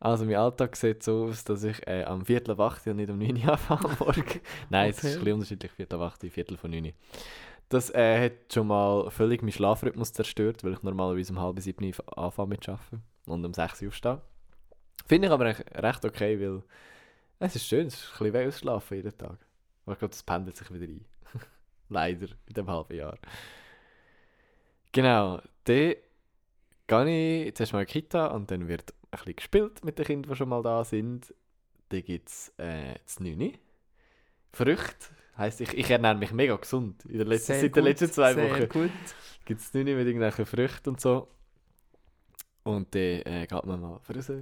[0.00, 3.10] Also mein Alltag sieht so aus, dass ich äh, am Viertel ab 8 und nicht
[3.10, 4.40] um 9 Uhr anfange Morgen.
[4.68, 5.18] Nein, es ist ein Okay.
[5.20, 6.92] bisschen unterschiedlich, Viertel ab 8, Viertel von 9 Uhr.
[7.70, 11.84] Das äh, hat schon mal völlig meinen Schlafrhythmus zerstört, weil ich normalerweise um halb sieben
[11.86, 14.20] Uhr anfange mit Arbeiten und um 6 Uhr aufstehe.
[15.06, 16.62] Finde ich aber recht okay, weil
[17.38, 19.38] es ist schön, es ist ein bisschen ausschlafen jeden Tag.
[19.86, 21.04] Aber ich glaube, das pendelt sich wieder ein.
[21.94, 23.16] Leider, in dem halben Jahr.
[24.92, 25.94] Genau, dann
[26.86, 30.04] gehe ich zuerst mal in die Kita und dann wird ein bisschen gespielt mit den
[30.04, 31.32] Kindern, die schon mal da sind.
[31.90, 33.56] Dann gibt es äh, das 9.
[34.52, 35.06] Früchte.
[35.36, 37.04] Heisst, ich, ich ernähre mich mega gesund.
[37.06, 38.92] In der letzten, seit den gut, letzten zwei sehr Wochen gut.
[39.44, 41.28] gibt es 9 mit irgendwelchen Früchten und so.
[42.62, 44.32] Und dann äh, geht man mal raus,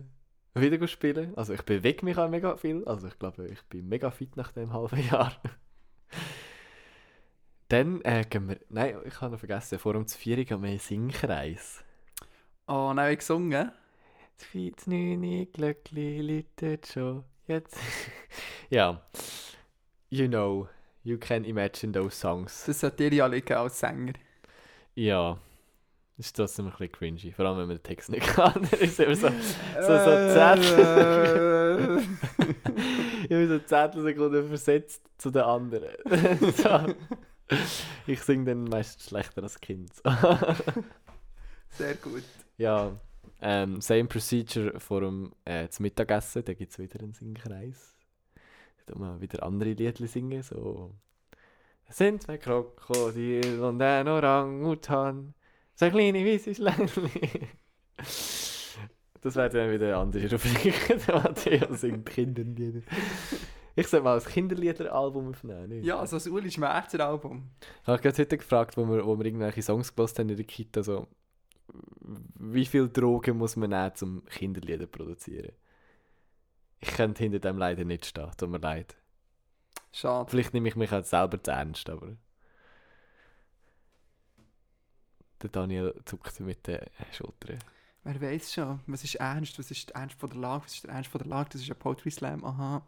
[0.55, 1.37] wieder spielen.
[1.37, 2.85] Also ich bewege mich auch mega viel.
[2.85, 5.35] Also ich glaube, ich bin mega fit nach dem halben Jahr.
[7.73, 8.59] Dann äh, gehen wir...
[8.69, 9.79] Nein, ich habe noch vergessen.
[9.79, 11.83] Vor dem 4 gehen wir in Singkreis.
[12.69, 13.73] Oh, nein, gesungen.
[14.37, 17.25] Das Fietz neune Glöckli läutet schon.
[17.47, 17.79] Jetzt.
[18.69, 19.01] ja.
[20.11, 20.69] You know,
[21.03, 22.65] you can imagine those songs.
[22.67, 24.13] Das sollte dir ja liegen als Sänger.
[24.95, 25.39] Ja.
[26.19, 27.33] Das ist trotzdem ein bisschen cringy.
[27.33, 28.69] Vor allem, wenn man den Text nicht kann.
[28.71, 29.29] Das ist immer so,
[29.81, 32.03] so, so Zettel.
[33.23, 35.95] ich bin so Zettelsekunden versetzt zu den anderen.
[36.55, 36.95] so.
[38.07, 39.91] Ich singe dann meistens schlechter als Kind.
[41.71, 42.25] Sehr gut.
[42.59, 42.93] ja,
[43.41, 46.45] ähm, same procedure vor dem äh, zum Mittagessen.
[46.45, 47.97] Da gibt es wieder einen Singkreis.
[48.87, 50.43] Da mal wieder andere Lieder singen.
[50.43, 50.95] So.
[51.89, 55.35] Es sind zwei Krokodil und ein Orangutan.
[55.75, 57.49] So kleine weiße Schlängli.
[59.23, 60.87] Das wäre dann wieder eine andere Rubrik.
[61.07, 62.83] Der Matteo singt Kinderlieder.
[63.75, 65.69] Ich sollte mal ein Kinderliederalbum aufnehmen.
[65.69, 65.85] nicht?
[65.85, 67.51] Ja, so das Uli Schmerzer Album.
[67.83, 70.45] Ich habe gerade heute gefragt, wo wir, wo wir irgendwelche Songs gelost haben in der
[70.45, 71.07] Kita, so,
[72.39, 75.53] wie viel Drogen muss man nehmen, um Kinderlieder zu produzieren?
[76.81, 78.97] Ich könnte hinter dem leider nicht stehen, tut mir leid.
[79.93, 80.31] Schade.
[80.31, 82.17] Vielleicht nehme ich mich auch selber zu ernst, aber...
[85.43, 86.81] Der Daniel zuckt mit den
[87.13, 87.59] Schultern.
[88.05, 90.85] Wer weiß schon, was ist ernst, was ist der Ernst von der Lage, was ist
[90.85, 92.87] der Ernst von der Lage, das ist ein Poetry Slam, aha.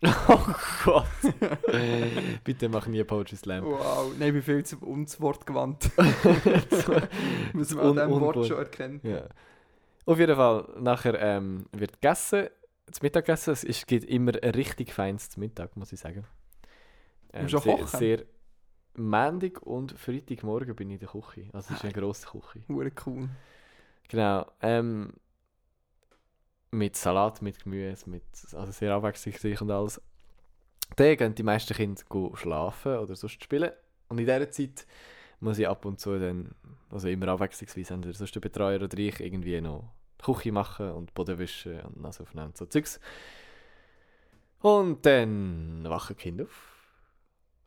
[0.28, 1.06] Oh Gott!
[2.44, 3.64] Bitte mach nie Poetry Slam.
[3.64, 5.90] Wow, nein, ich bin viel zu uns Wort gewandt.
[7.52, 9.00] Muss man Un- an diesem Wort schon erkennen.
[9.02, 9.24] Ja.
[10.06, 12.48] Auf jeden Fall, nachher ähm, wird gegessen,
[12.86, 13.52] das Mittagessen.
[13.52, 16.24] Es ist, gibt immer ein richtig feines Mittag, muss ich sagen.
[17.32, 17.86] Ähm, auch sehr, kochen?
[17.98, 18.24] sehr
[18.94, 21.48] Montag und Freitagmorgen bin ich in der Küche.
[21.52, 22.62] Also es ist eine grosse Küche.
[22.68, 23.28] Hure cool.
[24.08, 24.46] Genau.
[24.62, 25.12] Ähm,
[26.70, 30.00] mit Salat, mit Gemüse, mit, also sehr abwechslungsreich und alles.
[30.96, 32.02] Dann gehen die meisten Kinder
[32.34, 33.70] schlafen oder sonst spielen.
[34.08, 34.86] Und in dieser Zeit
[35.40, 36.54] muss ich ab und zu dann,
[36.90, 41.38] also immer abwechslungsweise, entweder sonst der Betreuer oder ich irgendwie noch Küche machen und Boden
[41.38, 43.00] wischen und Nase aufnehmen und so Zeugs.
[44.60, 46.74] Und dann wachen die Kinder auf.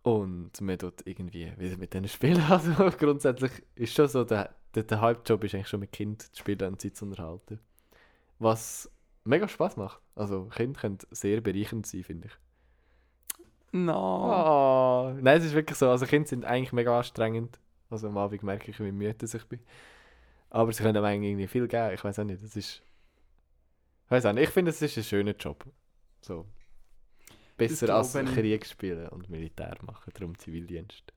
[0.03, 2.43] Und man tut irgendwie wieder mit denen spielen.
[2.49, 6.39] Also grundsätzlich ist schon so, der, der, der Hauptjob ist eigentlich schon mit Kind zu
[6.39, 7.59] spielen und Zeit zu unterhalten.
[8.41, 8.89] Was
[9.23, 10.01] mega Spaß macht.
[10.15, 12.33] Also Kinder können sehr bereichernd sein, finde ich.
[13.71, 13.93] No.
[13.93, 15.13] Oh.
[15.21, 15.91] Nein, es ist wirklich so.
[15.91, 17.59] Also Kinder sind eigentlich mega anstrengend.
[17.91, 19.59] Also am Abend merke ich, wie müde ich bin.
[20.49, 21.93] Aber sie können einem eigentlich irgendwie viel geben.
[21.93, 22.43] Ich weiß auch nicht.
[22.43, 22.81] Das ist.
[24.05, 24.45] Ich weiß auch nicht.
[24.45, 25.63] Ich finde, es ist ein schöner Job.
[26.21, 26.47] So.
[27.57, 28.13] Besser als.
[28.13, 30.11] Krieg spielen und Militär machen.
[30.15, 31.13] Darum Zivildienst.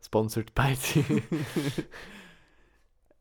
[0.00, 0.76] Sponsored by.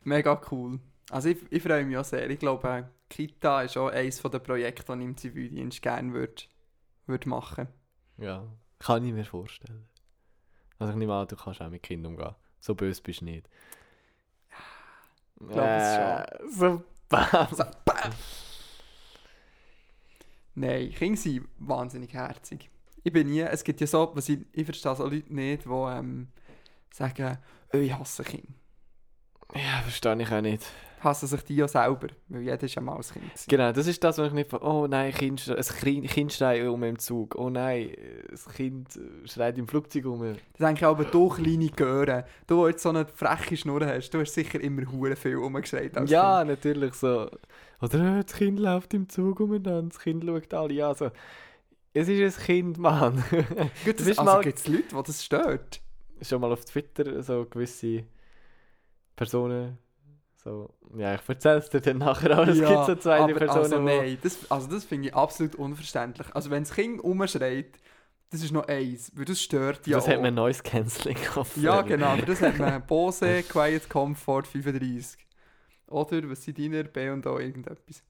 [0.04, 0.80] Mega cool.
[1.10, 2.30] Also ich, ich freue mich auch sehr.
[2.30, 6.44] Ich glaube, Kita ist auch eines der Projekte, die ich im Zivildienst gerne würde
[7.06, 7.68] würd machen
[8.18, 8.48] ja.
[8.80, 9.88] Kann ich mir vorstellen.
[10.78, 12.36] Also ich nehme an, du kannst auch mit Kindern umgehen.
[12.60, 13.50] So böse bist du nicht.
[15.40, 17.48] Ich glaub es So, bam.
[17.52, 18.12] So, bam.
[20.56, 22.70] Nein, Kinder sind wahnsinnig herzig.
[23.04, 25.70] Ich bin nie, es gibt ja so, was ich, ich verstehe so Leute nicht, die
[25.70, 26.28] ähm,
[26.92, 27.38] sagen,
[27.74, 28.54] «Oh, ich hasse Kinder.
[29.56, 30.66] Ja, verstehe ich auch nicht.
[31.04, 33.26] Hassen sich die ja selber, weil jeder ist ja mal ein Kind.
[33.26, 33.46] gewesen.
[33.50, 36.68] Genau, das ist das, was ich nicht von, oh nein, kind, ein Kind, kind schreit
[36.68, 37.90] um im Zug, oh nein,
[38.32, 40.20] ein Kind äh, schreit im Flugzeug um.
[40.22, 44.10] Da denke ich aber, du kleine Göre, du, die jetzt so eine freche Schnur hast,
[44.12, 47.30] du hast sicher immer hure viel rumgeschreit Ja, natürlich so.
[47.82, 50.96] Oder äh, das Kind läuft im Zug umeinander, das Kind schaut alle an.
[50.96, 51.12] So.
[51.94, 53.24] Es ist ein Kind, Mann.
[53.30, 53.46] Kind.
[53.86, 55.82] Gut, das, also mal- gibt es Leute, die das stört.
[56.22, 58.04] Schon mal auf Twitter so gewisse
[59.16, 59.78] Personen.
[60.44, 63.64] So, ja, ich erzähle es dir dann nachher, aber es gibt so zwei aber Personen,
[63.64, 66.28] also, nein, das, also das finde ich absolut unverständlich.
[66.34, 67.80] Also wenn das Kind rumschreit,
[68.30, 70.22] das ist noch eins, weil das stört ja das hat auch.
[70.22, 71.56] man Noise Cancelling auf.
[71.56, 75.26] Ja, genau, aber das hat man Bose Quiet Comfort 35.
[75.88, 78.04] Oder was sind deine B und O irgendetwas.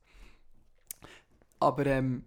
[1.60, 2.26] Aber ähm,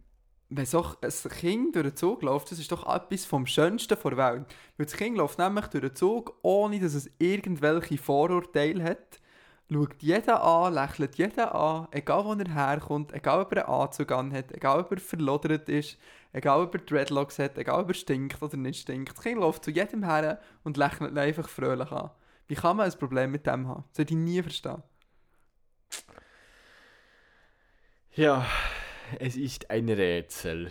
[0.51, 4.17] wenn so ein Kind durch den Zug läuft, das ist doch etwas vom Schönsten der
[4.17, 4.47] Welt.
[4.77, 9.21] Weil das Kind läuft nämlich durch den Zug, ohne dass es irgendwelche Vorurteile hat.
[9.69, 14.13] Schaut jeden an, lächelt jeden an, egal wo er herkommt, egal ob er einen Anzug
[14.13, 15.99] anhat, egal ob er verlodert ist,
[16.33, 19.17] egal ob er Dreadlocks hat, egal ob er stinkt oder nicht stinkt.
[19.17, 22.11] Das Kind läuft zu jedem her und lächelt ihn einfach fröhlich an.
[22.47, 23.85] Wie kann man ein Problem mit dem haben?
[23.91, 24.83] Das hätte ich nie verstehen.
[28.13, 28.47] Ja,
[29.19, 30.71] es ist ein Rätsel.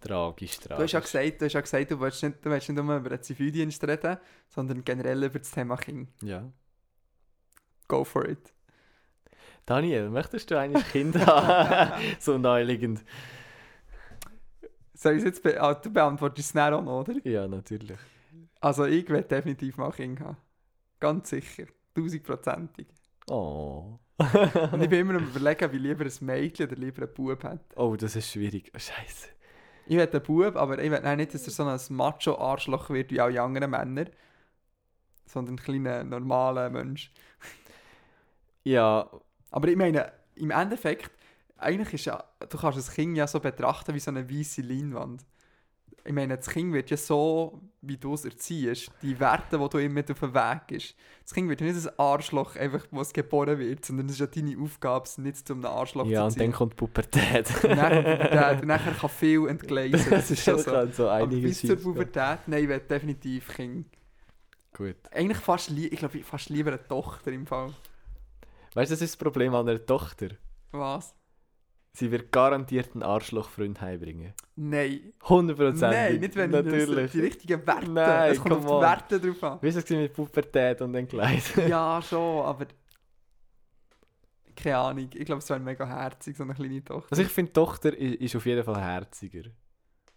[0.00, 0.76] Tragisch, tragisch.
[0.76, 2.96] Du hast ja gesagt, du, hast ja gesagt, du willst nicht, du willst nicht nur
[2.96, 4.16] über den Zivildienst reden,
[4.48, 6.08] sondern generell über das Thema Kind.
[6.22, 6.50] Ja.
[7.88, 8.52] Go for it.
[9.66, 12.02] Daniel, möchtest du eigentlich Kinder haben?
[12.18, 13.02] so naheliegend.
[14.92, 17.14] Soll ich jetzt be ah, du beantwortest es noch, oder?
[17.24, 17.98] Ja, natürlich.
[18.60, 20.36] Also ich werde definitiv mal Kinder haben.
[21.00, 21.64] Ganz sicher.
[21.94, 22.86] Tausendprozentig.
[23.28, 23.98] Oh.
[24.72, 27.60] Und ich bin immer am überlegen, wie lieber ein Mädchen oder lieber ein Bub hat.
[27.76, 28.70] oh, das ist schwierig.
[28.74, 29.28] Oh, Scheiße.
[29.86, 33.10] Ich will einen Bub, aber ich will nein, nicht, dass er so ein Macho-Arschloch wird
[33.10, 34.06] wie alle anderen Männer.
[35.26, 37.12] Sondern ein kleiner, normaler Mensch.
[38.64, 39.08] Ja,
[39.50, 41.10] Aber ich meine, im Endeffekt,
[41.56, 45.24] eigentlich ist ja, du kannst das Kind ja so betrachten wie so eine weiße Leinwand.
[46.06, 49.78] Ich meine, das Kind wird ja so, wie du es erziehst, die Werte, die du
[49.78, 50.94] ihm mit auf den Weg gibst.
[51.22, 54.20] Das Kind wird ja nicht ein Arschloch, einfach, wo es geboren wird, sondern es ist
[54.20, 56.40] ja deine Aufgabe, es nicht zu einem Arschloch ja zu und ziehen.
[56.40, 57.48] dann kommt Pubertät.
[57.62, 60.86] Und nachher, Pubertät, und nachher kann viel entgleisen, das ist ja Das so.
[60.92, 61.76] so Aber bis zur.
[61.76, 63.86] Pubertät, nein, ich will definitiv Kind.
[64.74, 64.96] Gut.
[65.10, 67.72] Eigentlich fast, ich glaube, fast lieber eine Tochter im Fall.
[68.74, 70.28] Weißt du, das ist das Problem an einer Tochter.
[70.72, 71.14] Was?
[71.92, 74.34] Sie wird garantiert einen Arschlochfreund heimbringen.
[74.56, 75.12] Nein.
[75.22, 75.74] 100%.
[75.80, 77.04] Nein, nicht wenn Natürlich.
[77.06, 77.88] ich die richtigen Werte.
[77.90, 78.82] Nein, es kommt auf die on.
[78.82, 79.58] Werte drauf an.
[79.62, 81.68] Wie war es mit Pubertät und Entgleisen?
[81.68, 82.66] ja, schon, aber.
[84.56, 85.08] Keine Ahnung.
[85.14, 87.08] Ich glaube, es wäre mega herzig, so eine kleine Tochter.
[87.12, 89.42] Also ich finde, Tochter ist auf jeden Fall herziger.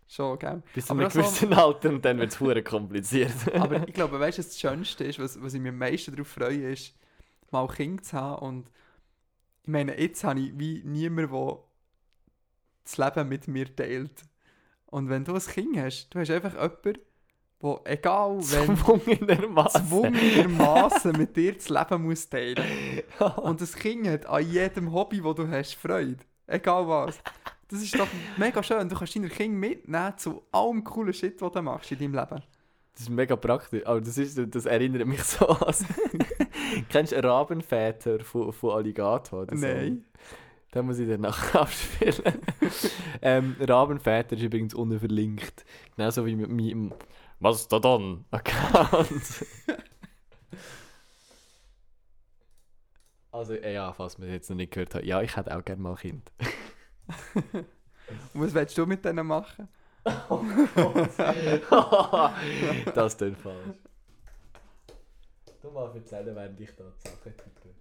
[0.08, 0.64] Schon, gell?
[0.74, 3.53] Bis zu einem auch so- gewissen Alter und dann wird es kompliziert.
[3.53, 6.28] Aber ich glaube, weißt du, das Schönste ist, was, was ich mir am meisten darauf
[6.30, 6.95] freue, ist,
[7.52, 8.45] mal Kinder zu haben.
[8.45, 8.72] Und
[9.64, 11.58] ich meine, jetzt habe ich wie niemand, der
[12.84, 14.24] das Leben mit mir teilt.
[14.88, 17.02] Und wenn du ein Kind hast, du hast einfach jemanden,
[17.62, 21.18] der, egal wenn, Zwungenermaßen.
[21.18, 22.64] mit dir das Leben muss teilen.
[23.38, 26.18] Und das Kind hat an jedem Hobby, das du hast, Freude.
[26.45, 27.20] Egal was.
[27.68, 28.88] Das ist doch mega schön.
[28.88, 32.43] Du kannst deine Kinder mitnehmen zu allem coolen Shit, was du machst in deinem Leben.
[32.93, 33.86] Das ist mega praktisch.
[33.86, 35.76] Aber das, ist, das erinnert mich so an.
[36.89, 39.43] Kennst du Rabenväter von, von Alligator?
[39.43, 39.65] oder so?
[39.65, 40.05] Nein.
[40.74, 42.41] Den muss ich dann nachher abspielen.
[43.22, 45.65] ähm, Rabenväter ist übrigens unten verlinkt.
[45.95, 46.93] Genauso wie mit meinem
[47.39, 49.11] Mastodon-Account.
[53.32, 55.05] also, ja, falls man jetzt noch nicht gehört hat.
[55.05, 56.32] Ja, ich hätte auch gerne mal ein Kind.
[58.34, 59.70] Und was willst du mit denen machen?
[62.95, 63.78] das ist falsch.
[65.62, 67.74] Du mal erzählen, während ich da die Sachen tippe.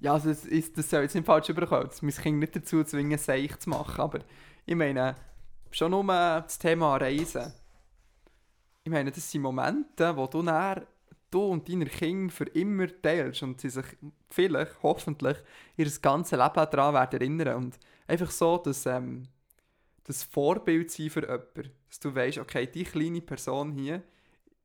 [0.00, 1.90] Ja, also das, ist, das soll jetzt nicht falsch überkommen.
[2.00, 4.00] Mein Kind nicht dazu zwingen, seich zu machen.
[4.00, 4.20] Aber
[4.64, 5.14] ich meine,
[5.70, 7.52] schon nur das Thema Reisen.
[8.82, 10.86] Ich meine, das sind Momente, wo du dann,
[11.30, 13.84] du und deine Kinder für immer teilst und sie sich
[14.30, 15.36] vielleicht, hoffentlich,
[15.76, 17.56] ihr ganzes Leben daran werden erinnern.
[17.56, 19.24] Und einfach so, dass ähm,
[20.04, 21.72] das Vorbild sein für jemanden.
[21.88, 24.02] Dass du weißt, okay, die kleine Person hier,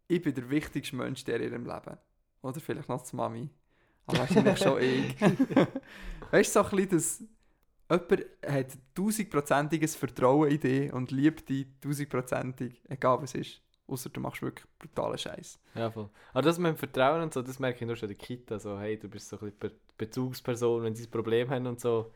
[0.08, 1.98] ich bin der wichtigste Mensch der in ihrem Leben.
[2.42, 3.50] Oder vielleicht noch die Mami.
[4.06, 5.20] Aber wahrscheinlich schon ich.
[6.32, 7.24] weißt du, so ein bisschen, dass
[7.90, 13.62] jemand hat tausendprozentiges Vertrauen in dich und liebt dich tausendprozentig, egal was ist.
[13.88, 15.60] Außer du machst wirklich brutalen Scheiß.
[15.76, 16.10] Ja, voll.
[16.34, 18.58] Aber das mit dem Vertrauen und so, das merke ich nur schon in der Kita.
[18.58, 21.80] So, hey, du bist so ein bisschen Be Bezugsperson, wenn sie ein Problem haben und
[21.80, 22.12] so.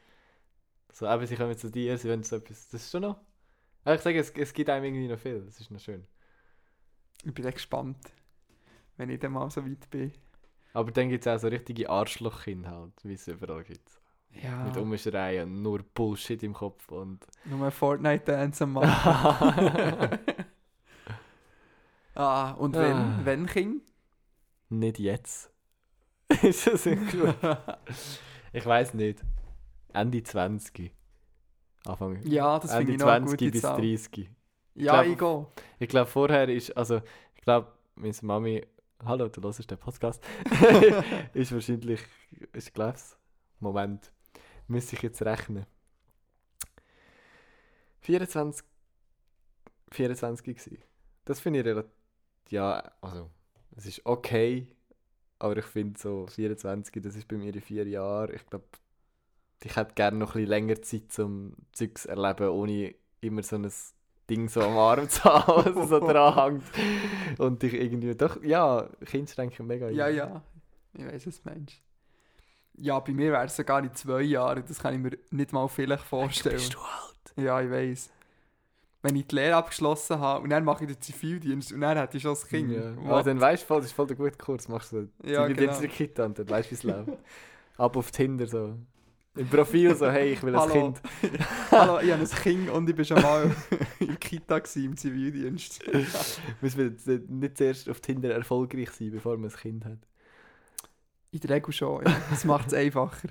[0.92, 2.68] So, eben, sie kommen zu dir, sie wollen so etwas.
[2.68, 3.22] Das ist schon noch.
[3.86, 5.42] Aber ich sage, es, es gibt einem irgendwie noch viel.
[5.46, 6.06] Das ist noch schön.
[7.26, 7.98] Ich bin echt gespannt,
[8.98, 10.12] wenn ich dann mal so weit bin.
[10.74, 13.90] Aber dann gibt es auch so richtige Arschlochkinder halt, wie es überall gibt.
[14.32, 17.26] Ja, Mit Umschreien und nur Bullshit im Kopf und.
[17.46, 20.20] nur Fortnite-Dance am machen.
[22.16, 23.20] ah, und wenn, Ah.
[23.24, 23.82] wenn Kind?
[24.70, 25.52] Nicht jetzt.
[26.44, 27.36] ist das gut?
[28.54, 29.24] ich weiß nicht.
[29.94, 30.92] Ende 20.
[31.86, 32.22] Anfang.
[32.24, 33.78] Ja, das finde ich noch eine 20 gute bis Zahl.
[33.82, 34.30] 30.
[34.76, 35.48] Ja, ich gehe.
[35.80, 37.02] Ich glaube, vorher ist, also,
[37.36, 38.66] ich glaube, meine Mami,
[39.04, 40.24] hallo, du hörst den Podcast,
[41.34, 42.02] ist wahrscheinlich,
[42.54, 42.98] ich glaube
[43.60, 44.12] Moment,
[44.68, 45.66] müsste ich jetzt rechnen.
[48.02, 48.66] 24,
[49.92, 50.78] 24 gewesen.
[51.26, 51.92] Das finde ich relativ,
[52.50, 53.30] ja, also,
[53.76, 54.68] es ist okay,
[55.40, 58.66] aber ich finde so 24, das ist bei mir in vier Jahren, ich glaube,
[59.64, 63.58] ich hätte gerne noch ein bisschen länger Zeit, um Zeugs zu erleben, ohne immer so
[63.58, 63.70] ein
[64.30, 67.40] Ding so am Arm zu haben, was so dran hängt.
[67.40, 69.90] Und ich irgendwie, doch, ja, Kinder denken mega.
[69.90, 70.42] Ja, ja.
[70.94, 71.82] Ich weiß, was du meinst.
[72.76, 74.64] Ja, bei mir wäre es sogar in zwei Jahren.
[74.68, 76.56] Das kann ich mir nicht mal vielleicht vorstellen.
[76.56, 77.46] Bist du alt?
[77.46, 78.10] Ja, ich weiß.
[79.02, 82.18] Wenn ich die Lehre abgeschlossen habe und dann mache ich den Zivildienst und dann hätte
[82.18, 82.72] ich schon das Kind.
[82.72, 82.92] Ja.
[83.06, 84.68] Aber dann weißt du voll, das ist voll der gute Kurs.
[84.68, 85.76] Machst du Ja, Zivildienst genau.
[85.76, 87.10] in der Kita und dann weißt du, wie es läuft.
[87.78, 88.76] Ab auf Tinder so.
[89.36, 90.74] Im Profil so, hey, ich will ein Hallo.
[90.74, 91.02] Kind.
[91.72, 93.56] Hallo, ich habe ein Kind und ich war schon mal
[94.00, 95.82] in Kita gewesen, im Zivildienst.
[96.62, 100.00] Müssen wir nicht zuerst auf Tinder erfolgreich sein, bevor man ein Kind hat.
[101.32, 102.22] In der Regel schon, ja.
[102.32, 103.30] Das macht es einfacher.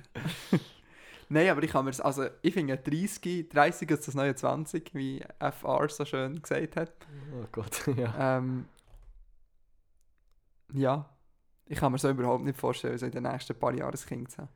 [1.28, 5.20] Nein, aber ich kann mir also ich finde 30, 30 ist das neue 20, wie
[5.40, 6.92] FR so schön gesagt hat.
[7.34, 8.38] Oh Gott, ja.
[8.38, 8.66] Ähm,
[10.72, 11.08] ja,
[11.66, 14.30] ich kann mir so überhaupt nicht vorstellen, so in den nächsten paar Jahren ein Kind
[14.30, 14.48] zu haben.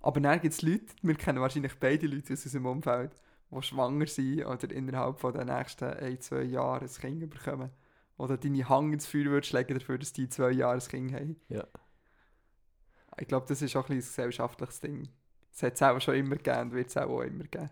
[0.00, 3.12] Aber dann gibt es Leute, wir kennen wahrscheinlich beide Leute aus unserem Umfeld,
[3.50, 7.70] die schwanger sind oder innerhalb von den nächsten ein, zwei Jahren ein Kind bekommen.
[8.16, 11.36] Oder deine Hang ins Feuer würdest legen dafür, dass die zwei Jahre ein Kind haben.
[11.48, 11.66] Ja.
[13.20, 15.08] Ich glaube, das ist auch ein, ein gesellschaftliches Ding.
[15.52, 17.70] Das hat es auch schon immer gegeben und wird es auch, auch immer geben.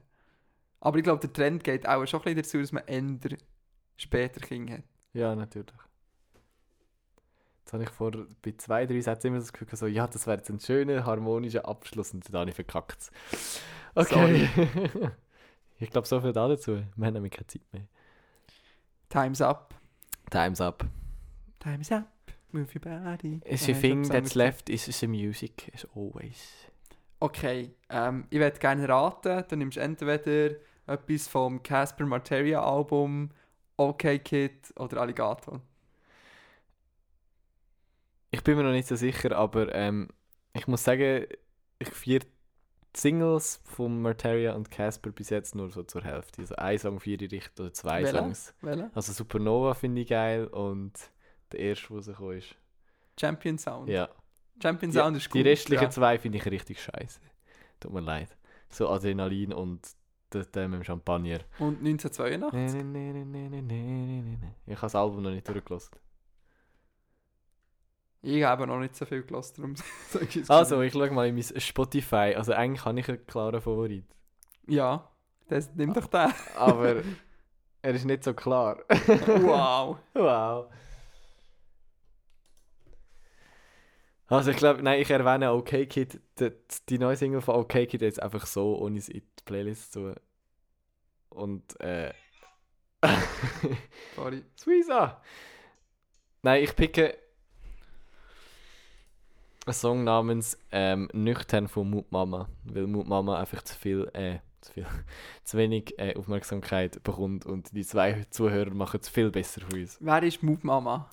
[0.80, 3.38] Aber ich glaube, der Trend geht auch schon ein bisschen dazu, dass man eher
[3.96, 4.84] später Kinder hat.
[5.12, 5.74] Ja, natürlich.
[7.66, 8.12] Jetzt habe ich vor
[8.42, 11.66] bei zwei, drei Sätzen immer das Gefühl, so, ja, das wäre jetzt ein schöner, harmonischer
[11.66, 13.10] Abschluss und dann habe ich verkackt.
[13.96, 14.48] Okay.
[15.80, 16.84] ich glaube, so viel da dazu.
[16.94, 17.88] Wir haben nämlich keine Zeit mehr.
[19.08, 19.74] Time's up.
[20.30, 20.84] Time's up.
[21.58, 22.06] Time's up.
[22.52, 23.40] Move your body.
[23.40, 26.68] Think ich glaub, that's left is the music, as always.
[27.18, 30.54] Okay, ähm, ich würde gerne raten, du nimmst entweder
[30.86, 33.30] etwas vom Casper Materia Album,
[33.76, 35.60] OK Kid oder Alligator.
[38.36, 40.08] Ich bin mir noch nicht so sicher, aber ähm,
[40.52, 41.24] ich muss sagen,
[41.78, 42.20] ich feiere
[42.94, 46.42] Singles von Materia und Casper bis jetzt nur so zur Hälfte.
[46.42, 48.18] Also ein Song vier ich richtig oder zwei Welle?
[48.18, 48.54] Songs.
[48.60, 48.90] Welle?
[48.94, 50.92] Also Supernova finde ich geil und
[51.50, 52.54] der erste, der rausgekommen ist.
[53.18, 53.88] Champion Sound.
[53.88, 54.10] Ja.
[54.62, 55.36] Champion die, Sound ist gut.
[55.36, 55.90] Die restlichen ja.
[55.90, 57.20] zwei finde ich richtig scheiße.
[57.80, 58.36] Tut mir leid.
[58.68, 59.80] So Adrenalin und
[60.28, 61.38] das mit dem Champagner.
[61.58, 62.80] Und 1982?
[64.66, 65.96] Ich habe das Album noch nicht durchgelassen.
[68.22, 69.76] Ich habe noch nicht so viel gelassen, darum
[70.10, 72.34] sage ich es Also, ich schaue mal in mein Spotify.
[72.36, 74.04] Also eigentlich habe ich einen klaren Favorit.
[74.66, 75.08] Ja,
[75.48, 76.32] das, nimm doch den.
[76.56, 77.02] Aber
[77.82, 78.78] er ist nicht so klar.
[78.88, 79.96] wow.
[80.14, 80.66] wow.
[84.28, 86.20] Also ich glaube, nein, ich erwähne OK Kid.
[86.40, 86.50] Die,
[86.88, 90.14] die neue Single von OK Kid jetzt einfach so, ohne es in die Playlist zu.
[91.28, 92.12] Und äh.
[94.16, 94.44] Sorry.
[94.56, 95.22] Suiza!
[96.42, 97.16] Nein, ich picke
[99.66, 104.38] einen Song namens ähm, Nüchtern von Mut Mama, weil Mut Mama einfach zu viel, äh,
[104.60, 104.86] zu viel,
[105.44, 109.98] zu wenig äh, Aufmerksamkeit bekommt und die zwei Zuhörer machen es viel besser für uns.
[110.00, 111.08] Wer ist Move Mama?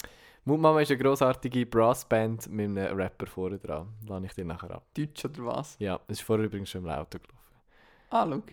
[0.45, 3.87] Mut Mama ist eine grossartige Brassband mit einem Rapper vorne dran.
[4.07, 4.85] Lade ich dir nachher ab.
[4.95, 5.75] Deutsch oder was?
[5.79, 7.37] Ja, das ist vorher übrigens schon im Auto gelaufen.
[8.09, 8.43] Ah, schau.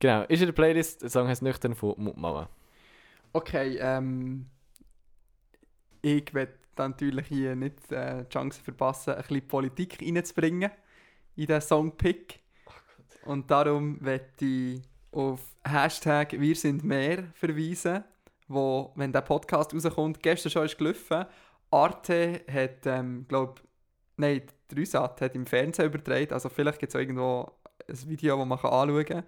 [0.00, 2.48] Genau, ist in der Playlist, der Song heißt Nüchtern von Mut Mama.
[3.32, 4.46] Okay, ähm.
[6.02, 10.70] Ich werde natürlich hier nicht äh, die Chance verpassen, ein bisschen Politik reinzubringen
[11.36, 12.40] in diesen Songpick.
[13.24, 18.04] Und darum werde ich auf Hashtag Wir sind mehr verweisen,
[18.48, 21.26] wo, wenn der Podcast rauskommt, gestern schon ist gelaufen.
[21.70, 23.60] Arte hat, ähm, glaube
[24.16, 27.50] nein, die Rüsat hat im Fernsehen übertragen, also vielleicht gibt es irgendwo
[27.88, 29.24] ein Video, das man anschauen kann.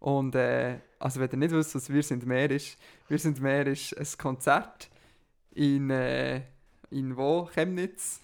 [0.00, 2.78] Und äh, also wenn ihr nicht wisst, was «Wir sind mehr» ist,
[3.08, 4.88] «Wir sind mehr» ist ein Konzert
[5.52, 6.42] in, äh,
[6.90, 7.48] in wo?
[7.54, 8.20] Chemnitz?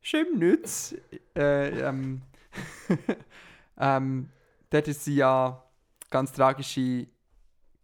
[0.00, 0.94] Chemnitz?
[1.36, 2.22] Äh, ähm,
[3.78, 4.28] ähm,
[4.70, 5.62] dort ist ja
[6.10, 7.06] ganz tragische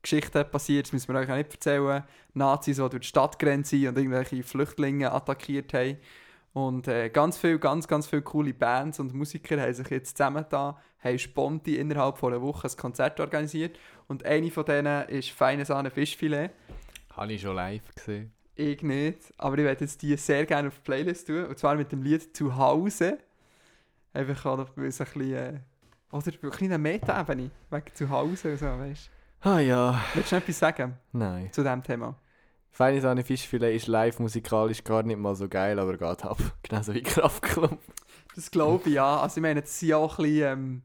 [0.03, 2.05] Geschichten passiert, das müssen wir euch auch nicht erzählen.
[2.35, 5.99] Nazis, die durch die Stadtgrenze und irgendwelche Flüchtlinge attackiert haben.
[6.53, 10.77] Und äh, ganz viele, ganz, ganz viele coole Bands und Musiker haben sich jetzt zusammengetan,
[11.01, 13.79] haben spontan innerhalb von einer Woche ein Konzert organisiert.
[14.07, 16.51] Und eine von denen ist «Feine Sahne Fischfilet».
[17.15, 18.36] Habe ich schon live gesehen.
[18.59, 21.45] Ich nicht, aber ich werde jetzt die sehr gerne auf die Playlist tun.
[21.45, 23.19] Und zwar mit dem Lied «Zu Hause».
[24.15, 25.33] Einfach auch, weil es ein bisschen...
[25.33, 25.61] Äh,
[26.11, 29.11] oder eine Meta-Ebene, wegen «Zu Hause» und so, weißt
[29.43, 31.53] Ah ja, Willst du noch etwas sagen nein.
[31.53, 32.19] zu diesem Thema?
[32.71, 36.39] Feine Sahne Fischfilet ist live musikalisch gar nicht mal so geil, aber geht ab.
[36.63, 37.81] Genauso wie Kraftklump.
[38.35, 39.21] Das glaube ich, ja.
[39.21, 40.53] Also ich meine, das sind ja auch ein bisschen...
[40.53, 40.83] Ähm,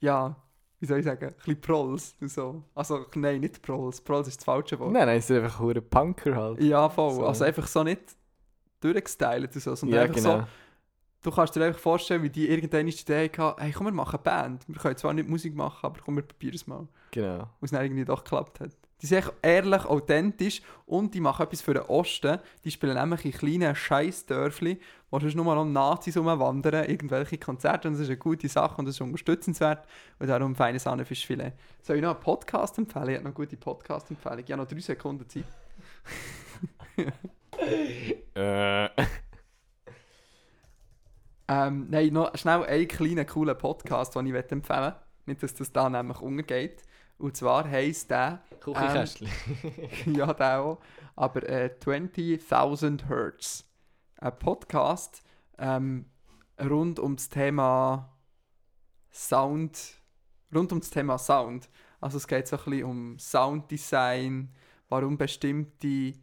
[0.00, 0.36] ja,
[0.80, 1.26] wie soll ich sagen?
[1.26, 2.62] Ein bisschen Prolls und so.
[2.74, 4.00] Also, nein, nicht Prolls.
[4.00, 4.92] Prolls ist das falsche Wort.
[4.92, 6.62] Nein, nein, es ist einfach ein Punker halt.
[6.62, 7.14] Ja, voll.
[7.14, 7.26] So.
[7.26, 8.02] Also einfach so nicht
[8.80, 10.44] durchgestylt und so, sondern einfach so...
[11.22, 14.16] Du kannst dir einfach vorstellen, wie die irgendwann die Idee hatten, hey komm, wir machen
[14.16, 14.68] eine Band.
[14.68, 16.86] Wir können zwar nicht Musik machen, aber komm, wir probieren es mal.
[17.12, 17.38] Genau.
[17.38, 18.72] Und es dann irgendwie doch geklappt hat.
[19.00, 22.38] Die sind echt ehrlich, authentisch und die machen etwas für den Osten.
[22.62, 24.78] Die spielen nämlich in kleinen Scheißdörfli,
[25.14, 28.86] wo sonst nur noch Nazis rumwandern, irgendwelche Konzerte und das ist eine gute Sache und
[28.86, 29.86] das ist unterstützenswert
[30.18, 31.52] und darum feine Sahne Fischfilet.
[31.82, 33.10] Soll ich noch einen Podcast empfehlen?
[33.10, 34.40] Ich habe noch eine gute Podcast-Empfehlung.
[34.40, 35.44] Ich habe noch drei Sekunden Zeit.
[38.34, 38.88] Äh.
[41.46, 44.96] Ähm, nein, noch schnell einen kleinen coolen Podcast, den ich empfehlen möchte.
[45.26, 46.82] Nicht, dass das da nämlich untergeht.
[47.18, 49.28] Und zwar heisst der, Küchenkästchen.
[50.06, 50.78] ja, der auch,
[51.14, 53.64] aber äh, 20.000 Hertz.
[54.24, 55.22] Ein Podcast,
[55.58, 56.06] ähm,
[56.58, 58.10] rund um das Thema
[59.12, 60.00] Sound,
[60.54, 61.68] rund um Thema Sound.
[62.00, 64.48] Also es geht so ein bisschen um Sounddesign,
[64.88, 66.14] warum bestimmte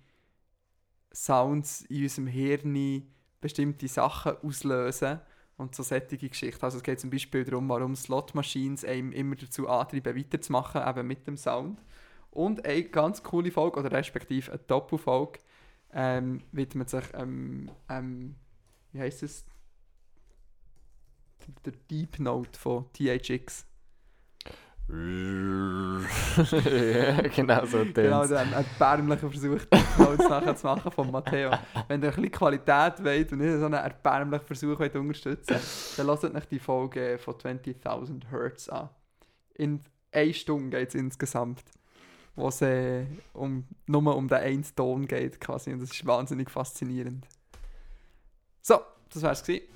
[1.13, 3.07] Sounds in unserem Hirn
[3.39, 5.19] bestimmte Sachen auslösen
[5.57, 6.65] und so solche Geschichten.
[6.65, 11.27] Also es geht zum Beispiel darum, warum Slot-Machines einem immer dazu antreiben, weiterzumachen, eben mit
[11.27, 11.79] dem Sound.
[12.31, 15.37] Und eine ganz coole Folge, oder respektive eine Doppelfolge,
[15.93, 18.35] ähm, widmet sich ähm, ähm,
[18.91, 19.45] wie heißt es?
[21.65, 23.65] Der Deep Note von THX.
[24.89, 28.31] ja, genau so Genau, tönt's.
[28.33, 31.51] ein erbärmlicher Versuch, Deep Notes nachher zu machen von Matteo.
[31.87, 35.57] Wenn ihr ein bisschen Qualität wollt und nicht so einen erbärmlichen Versuch wollt unterstützen
[35.97, 38.89] dann lasst euch die Folge von 20.000 Hertz an.
[39.55, 39.81] In
[40.11, 41.63] eine Stunde geht es insgesamt.
[42.35, 45.73] Wo es äh, um, nur um den einen Ton geht quasi.
[45.73, 47.27] Und das ist wahnsinnig faszinierend.
[48.61, 48.79] So,
[49.09, 49.67] das wär's gewesen.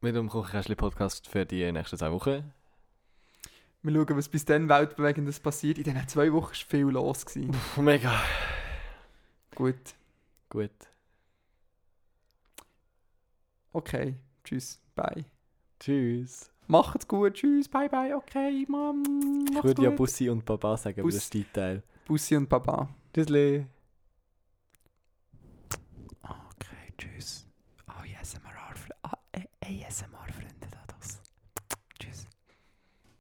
[0.00, 2.52] Mit dem Kuchenkästchen-Podcast für die nächsten zwei Wochen.
[3.82, 5.78] Wir schauen, was bis dann weltbewegendes passiert.
[5.78, 7.26] In diesen zwei Wochen war viel los.
[7.26, 7.54] Gewesen.
[7.76, 8.18] Mega.
[9.54, 9.94] Gut,
[10.48, 10.70] Gut.
[13.72, 14.14] okay.
[14.42, 15.24] Tschüss, bye.
[15.80, 16.53] Tschüss.
[16.66, 19.02] Macht's gut, tschüss, bye bye, okay, Mom.
[19.52, 19.98] Ich würde ja gut.
[19.98, 21.82] Bussi und Baba sagen, aber Bus- das ist Detail.
[22.06, 22.88] Bussi und Baba.
[23.12, 23.66] Tschüssli.
[26.22, 27.46] Okay, tschüss.
[27.86, 29.48] ASMR-Freunde.
[29.62, 30.23] ASMR-Freunde.